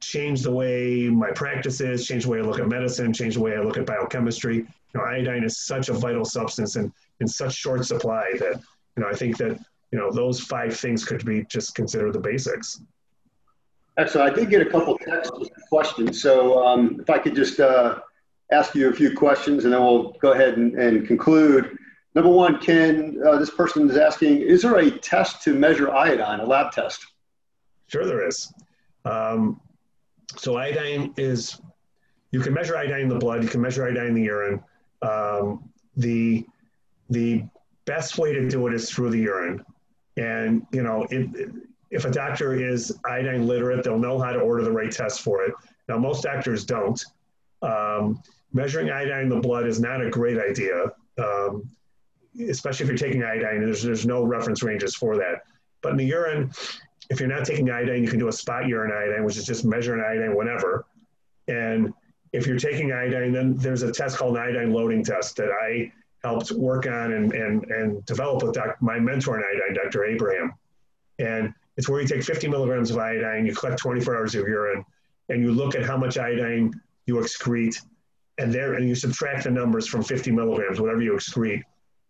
[0.00, 3.42] changed the way my practice is, changed the way I look at medicine, changed the
[3.42, 4.56] way I look at biochemistry.
[4.56, 8.60] You know, iodine is such a vital substance and in such short supply that,
[8.96, 9.58] you know, I think that,
[9.92, 12.80] you know, those five things could be just considered the basics.
[13.96, 14.32] Excellent.
[14.32, 15.32] I did get a couple text
[15.68, 16.20] questions.
[16.20, 18.00] So um, if I could just uh,
[18.50, 21.76] ask you a few questions and then we'll go ahead and, and conclude.
[22.14, 26.40] Number one, can uh, this person is asking, is there a test to measure iodine,
[26.40, 27.06] a lab test?
[27.86, 28.52] Sure, there is.
[29.04, 29.60] Um,
[30.36, 31.60] so iodine is,
[32.30, 34.62] you can measure iodine in the blood, you can measure iodine in the urine.
[35.02, 36.44] Um, the
[37.10, 37.44] the
[37.84, 39.64] best way to do it is through the urine,
[40.16, 41.50] and you know, it,
[41.94, 45.44] if a doctor is iodine literate, they'll know how to order the right test for
[45.44, 45.54] it.
[45.88, 47.02] Now, most doctors don't.
[47.62, 48.20] Um,
[48.52, 50.86] measuring iodine in the blood is not a great idea,
[51.18, 51.70] um,
[52.48, 53.64] especially if you're taking iodine.
[53.64, 55.44] There's there's no reference ranges for that.
[55.82, 56.50] But in the urine,
[57.10, 59.64] if you're not taking iodine, you can do a spot urine iodine, which is just
[59.64, 60.86] measuring iodine whenever.
[61.46, 61.94] And
[62.32, 65.92] if you're taking iodine, then there's a test called an iodine loading test that I
[66.24, 70.04] helped work on and, and, and develop with doc, my mentor in iodine, Dr.
[70.06, 70.54] Abraham.
[71.20, 74.84] And it's where you take 50 milligrams of iodine, you collect 24 hours of urine,
[75.28, 76.72] and you look at how much iodine
[77.06, 77.80] you excrete,
[78.38, 81.62] and there and you subtract the numbers from 50 milligrams, whatever you excrete,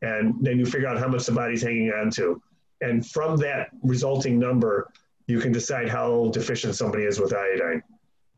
[0.03, 2.41] and then you figure out how much the body's hanging on to.
[2.81, 4.91] And from that resulting number,
[5.27, 7.83] you can decide how deficient somebody is with iodine.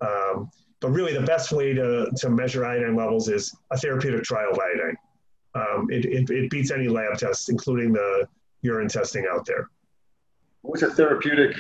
[0.00, 0.50] Um,
[0.80, 4.58] but really, the best way to, to measure iodine levels is a therapeutic trial of
[4.58, 4.96] iodine.
[5.54, 8.28] Um, it, it, it beats any lab tests, including the
[8.62, 9.70] urine testing out there.
[10.66, 11.56] What's a therapeutic?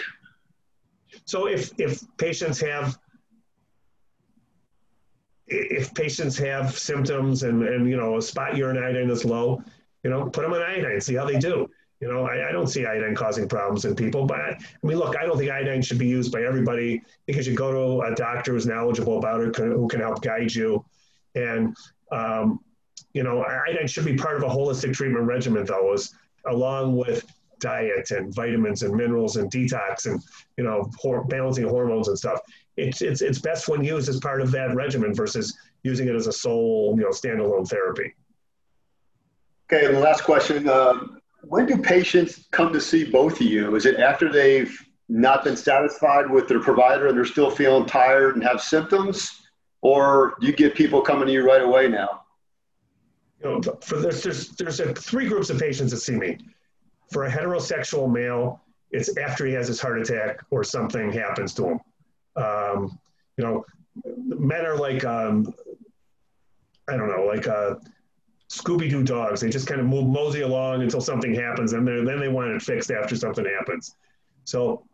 [1.24, 2.98] So if, if patients have
[5.48, 9.62] if patients have symptoms and, and you know a spot urine iodine is low,
[10.02, 11.70] you know, put them on iodine, see how they do.
[12.00, 14.98] You know, I, I, don't see iodine causing problems in people, but I, I, mean,
[14.98, 18.14] look, I don't think iodine should be used by everybody because you go to a
[18.14, 20.84] doctor who's knowledgeable about it, who can help guide you.
[21.36, 21.74] And,
[22.12, 22.60] um,
[23.14, 26.12] you know, iodine should be part of a holistic treatment regimen, though, is
[26.46, 27.24] along with
[27.60, 30.22] diet and vitamins and minerals and detox and,
[30.56, 32.40] you know, hor- balancing hormones and stuff.
[32.76, 36.26] It's, it's, it's best when used as part of that regimen versus using it as
[36.26, 38.14] a sole, you know, standalone therapy.
[39.72, 40.68] Okay, and the last question.
[40.68, 43.76] Um, when do patients come to see both of you?
[43.76, 44.76] Is it after they've
[45.08, 49.42] not been satisfied with their provider and they're still feeling tired and have symptoms?
[49.80, 52.22] Or do you get people coming to you right away now?
[53.42, 56.38] You know, for this, there's there's a, three groups of patients that see me.
[57.10, 61.66] For a heterosexual male, it's after he has his heart attack or something happens to
[61.66, 61.80] him.
[62.36, 62.98] Um,
[63.36, 63.64] you know,
[64.04, 65.54] men are like um,
[66.88, 67.74] I don't know, like uh,
[68.50, 69.40] Scooby Doo dogs.
[69.40, 72.62] They just kind of move mosey along until something happens, and then they want it
[72.62, 73.96] fixed after something happens.
[74.44, 74.84] So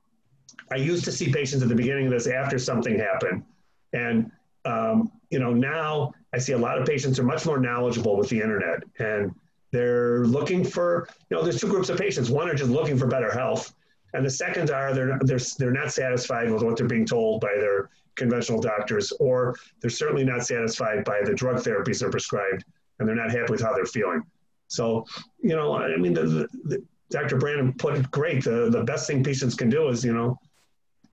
[0.70, 3.44] I used to see patients at the beginning of this after something happened,
[3.92, 4.30] and
[4.64, 8.30] um, you know now I see a lot of patients are much more knowledgeable with
[8.30, 9.34] the internet, and
[9.72, 12.30] they're looking for you know there's two groups of patients.
[12.30, 13.74] One are just looking for better health,
[14.14, 17.54] and the second are they're they're they're not satisfied with what they're being told by
[17.58, 22.64] their conventional doctors, or they're certainly not satisfied by the drug therapies they're prescribed
[22.98, 24.22] and they're not happy with how they're feeling.
[24.68, 25.06] So,
[25.42, 27.36] you know, I mean, the, the, the, Dr.
[27.36, 28.44] Brandon put it great.
[28.44, 30.38] The, the best thing patients can do is, you know,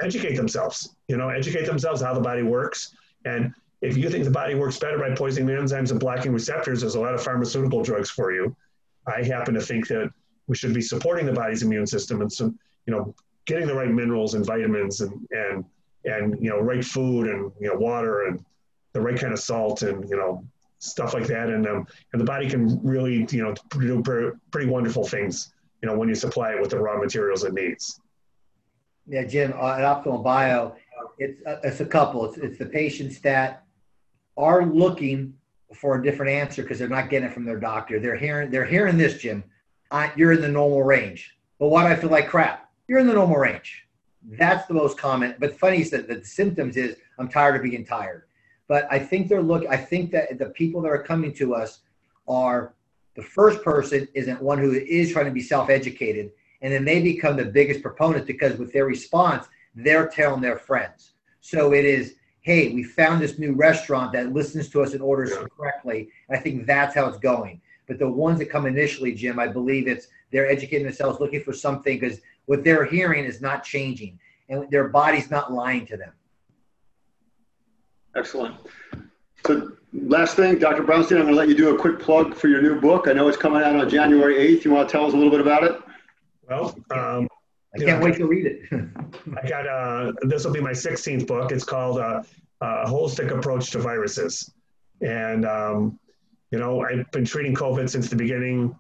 [0.02, 2.96] educate themselves, you know, educate themselves how the body works.
[3.26, 6.82] And if you think the body works better by poisoning the enzymes and blocking receptors,
[6.82, 8.56] there's a lot of pharmaceutical drugs for you.
[9.08, 10.12] I happen to think that
[10.48, 13.16] we should be supporting the body's immune system and some, you know,
[13.46, 15.66] getting the right minerals and vitamins and, and,
[16.06, 18.44] and, you know, right food and, you know, water and
[18.94, 20.44] the right kind of salt and, you know,
[20.80, 24.02] stuff like that, and um, and the body can really you know do
[24.52, 28.00] pretty wonderful things you know when you supply it with the raw materials it needs.
[29.08, 30.76] Yeah, Jim, uh, at Optimal Bio,
[31.18, 32.26] it's uh, it's a couple.
[32.26, 33.64] It's it's the patients that
[34.40, 35.36] are looking
[35.76, 38.00] for a different answer because they're not getting it from their doctor.
[38.00, 39.44] They're hearing they're hearing this, Jim.
[39.92, 41.36] I, you're in the normal range.
[41.60, 42.72] But why do I feel like crap?
[42.88, 43.86] You're in the normal range.
[44.24, 45.36] That's the most common.
[45.40, 48.24] But funny is that the symptoms is I'm tired of being tired.
[48.68, 49.66] But I think they're look.
[49.68, 51.82] I think that the people that are coming to us
[52.28, 52.74] are
[53.16, 56.32] the first person isn't one who is trying to be self-educated,
[56.62, 61.12] and then they become the biggest proponent because with their response, they're telling their friends.
[61.42, 62.16] So it is,
[62.50, 65.46] hey, we found this new restaurant that listens to us and orders yeah.
[65.56, 66.10] correctly.
[66.28, 67.62] And I think that's how it's going.
[67.88, 71.54] But the ones that come initially, Jim, I believe it's they're educating themselves, looking for
[71.54, 74.18] something because what they're hearing is not changing,
[74.50, 76.12] and their body's not lying to them.
[78.16, 78.56] Excellent.
[79.46, 80.82] So last thing, Dr.
[80.82, 83.08] Brownstein, I'm going to let you do a quick plug for your new book.
[83.08, 84.66] I know it's coming out on January 8th.
[84.66, 85.80] You want to tell us a little bit about it?
[86.50, 87.29] Well, um,
[87.76, 88.62] I can't know, wait to read it.
[89.44, 91.52] I got uh, this will be my 16th book.
[91.52, 92.24] It's called uh,
[92.62, 94.52] uh, Holistic Approach to Viruses.
[95.02, 96.00] And, um,
[96.52, 98.76] you know, I've been treating COVID since the beginning.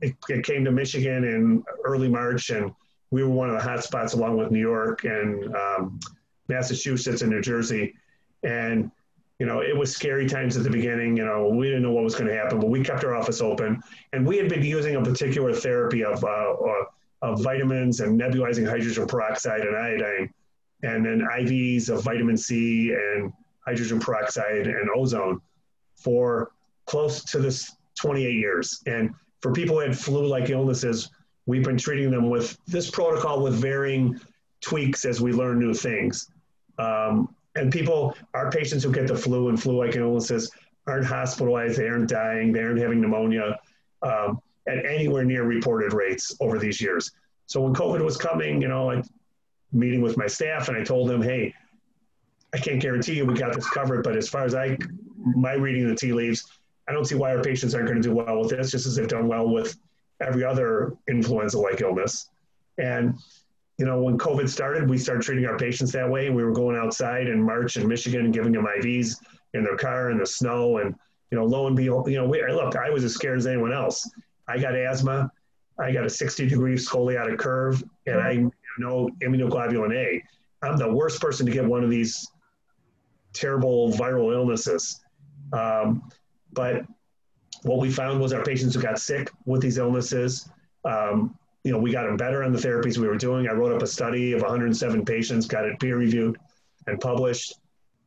[0.00, 2.72] It, it, came to Michigan in early March, and
[3.10, 6.00] we were one of the hot spots along with New York and um,
[6.48, 7.94] Massachusetts and New Jersey.
[8.42, 8.90] And,
[9.38, 11.16] you know, it was scary times at the beginning.
[11.16, 13.40] You know, we didn't know what was going to happen, but we kept our office
[13.40, 16.84] open, and we had been using a particular therapy of, uh, uh,
[17.22, 20.32] of vitamins and nebulizing hydrogen peroxide and iodine,
[20.82, 23.32] and then IVs of vitamin C and
[23.64, 25.40] hydrogen peroxide and ozone
[25.94, 26.50] for
[26.86, 28.82] close to this 28 years.
[28.86, 31.10] And for people who had flu-like illnesses,
[31.46, 34.20] we've been treating them with this protocol with varying
[34.60, 36.28] tweaks as we learn new things.
[36.78, 40.50] Um, and people, our patients who get the flu and flu-like illnesses
[40.86, 43.58] aren't hospitalized, they aren't dying, they aren't having pneumonia
[44.02, 47.12] um, at anywhere near reported rates over these years.
[47.46, 49.02] So when COVID was coming, you know, I
[49.72, 51.54] meeting with my staff and I told them, hey,
[52.54, 54.76] I can't guarantee you we got this covered, but as far as I,
[55.16, 56.44] my reading the tea leaves,
[56.88, 58.96] I don't see why our patients aren't going to do well with this, just as
[58.96, 59.78] they've done well with
[60.20, 62.28] every other influenza-like illness.
[62.78, 63.14] And
[63.78, 66.30] you know, when COVID started, we started treating our patients that way.
[66.30, 69.16] We were going outside in March in Michigan giving them IVs
[69.54, 70.78] in their car in the snow.
[70.78, 70.94] And,
[71.30, 73.72] you know, lo and behold, you know, we, look, I was as scared as anyone
[73.72, 74.08] else.
[74.48, 75.30] I got asthma.
[75.78, 78.44] I got a 60 degree scoliotic curve and I
[78.78, 80.22] no immunoglobulin A.
[80.62, 82.26] I'm the worst person to get one of these
[83.32, 85.00] terrible viral illnesses.
[85.52, 86.10] Um,
[86.52, 86.84] but
[87.62, 90.50] what we found was our patients who got sick with these illnesses,
[90.84, 93.48] um, you know, we got them better on the therapies we were doing.
[93.48, 96.38] I wrote up a study of 107 patients, got it peer reviewed
[96.86, 97.54] and published.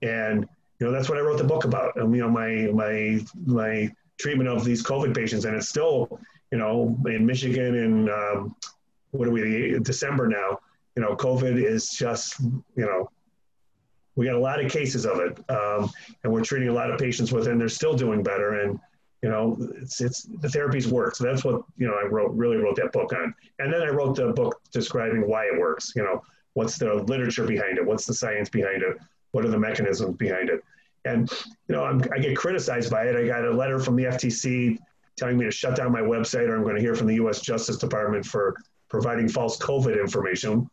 [0.02, 0.46] And,
[0.80, 1.96] you know, that's what I wrote the book about.
[1.96, 5.46] And, you know, my, my, my treatment of these COVID patients.
[5.46, 6.20] And it's still,
[6.52, 8.56] you know, in Michigan in, um,
[9.12, 10.60] what are we, December now,
[10.96, 13.10] you know, COVID is just, you know,
[14.16, 15.38] we got a lot of cases of it.
[15.50, 15.90] Um,
[16.24, 18.62] and we're treating a lot of patients with, and they're still doing better.
[18.62, 18.80] And,
[19.22, 21.16] you know, it's it's the therapies work.
[21.16, 23.34] So that's what you know I wrote really wrote that book on.
[23.58, 25.94] And then I wrote the book describing why it works.
[25.96, 26.22] You know,
[26.54, 27.86] what's the literature behind it?
[27.86, 28.98] What's the science behind it?
[29.32, 30.64] What are the mechanisms behind it?
[31.06, 31.32] And
[31.68, 33.16] you know, I'm, I get criticized by it.
[33.16, 34.78] I got a letter from the FTC
[35.18, 37.40] telling me to shut down my website, or I'm going to hear from the U.S.
[37.42, 38.56] Justice Department for
[38.90, 40.70] providing false COVID information,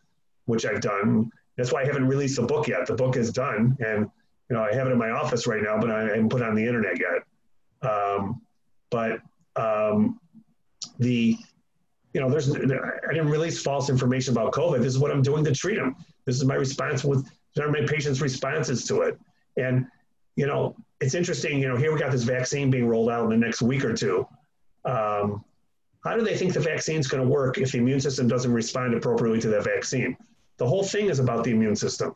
[0.47, 1.31] which I've done.
[1.57, 2.87] That's why I haven't released the book yet.
[2.87, 4.11] The book is done, and
[4.51, 6.49] you know, I have it in my office right now, but I haven't put it
[6.49, 7.91] on the internet yet.
[7.91, 8.43] Um,
[8.91, 9.21] but
[9.57, 10.21] um,
[10.99, 11.37] the,
[12.13, 14.79] you know, there's, I didn't release false information about COVID.
[14.79, 15.97] This is what I'm doing to treat them.
[16.27, 19.19] This is my response with, there are my patients' responses to it.
[19.57, 19.87] And,
[20.37, 23.31] you know, it's interesting, you know, here we got this vaccine being rolled out in
[23.31, 24.27] the next week or two.
[24.85, 25.45] Um,
[26.05, 28.53] how do they think the vaccine is going to work if the immune system doesn't
[28.53, 30.17] respond appropriately to that vaccine?
[30.57, 32.15] The whole thing is about the immune system.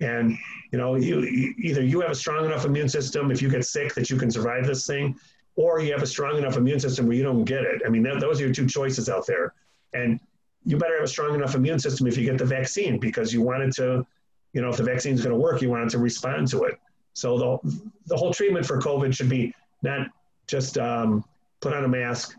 [0.00, 0.38] And
[0.72, 1.20] you know, you,
[1.58, 4.30] either you have a strong enough immune system if you get sick that you can
[4.30, 5.16] survive this thing,
[5.56, 7.82] or you have a strong enough immune system where you don't get it.
[7.84, 9.52] I mean, that, those are your two choices out there.
[9.92, 10.18] And
[10.64, 13.42] you better have a strong enough immune system if you get the vaccine because you
[13.42, 14.06] want it to,
[14.52, 16.64] you know, if the vaccine is going to work, you want it to respond to
[16.64, 16.78] it.
[17.20, 20.08] So the, the whole treatment for COVID should be not
[20.46, 21.22] just um,
[21.60, 22.34] put on a mask,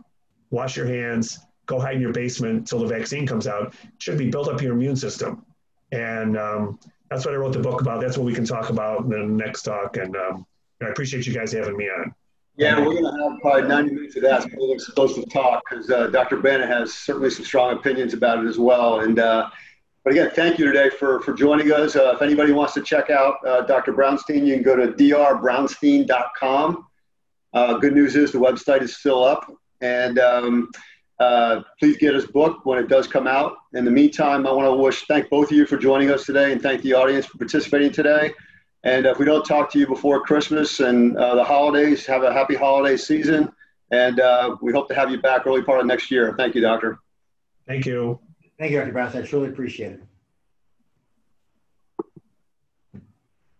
[0.49, 3.75] wash your hands, go hide in your basement until the vaccine comes out.
[3.83, 5.45] It should be build up your immune system.
[5.91, 6.79] And um,
[7.11, 8.01] that's what I wrote the book about.
[8.01, 9.97] That's what we can talk about in the next talk.
[9.97, 10.47] And um,
[10.81, 12.15] I appreciate you guys having me on.
[12.57, 14.49] Yeah, we're going to have probably 90 minutes of that.
[14.49, 16.37] To talk because uh, Dr.
[16.37, 19.01] Bennett has certainly some strong opinions about it as well.
[19.01, 19.49] And uh,
[20.03, 21.95] but again, thank you today for for joining us.
[21.95, 23.93] Uh, if anybody wants to check out uh, Dr.
[23.93, 26.87] Brownstein, you can go to drbrownstein.com.
[27.53, 30.71] Uh, good news is the website is still up, and um,
[31.19, 33.57] uh, please get his book when it does come out.
[33.73, 36.51] In the meantime, I want to wish thank both of you for joining us today
[36.51, 38.33] and thank the audience for participating today.
[38.83, 42.33] And if we don't talk to you before Christmas and uh, the holidays, have a
[42.33, 43.51] happy holiday season.
[43.91, 46.33] And uh, we hope to have you back early part of next year.
[46.37, 46.97] Thank you, Doctor.
[47.67, 48.19] Thank you.
[48.61, 48.91] Thank you, Dr.
[48.91, 49.17] Brown.
[49.17, 50.03] I truly appreciate it.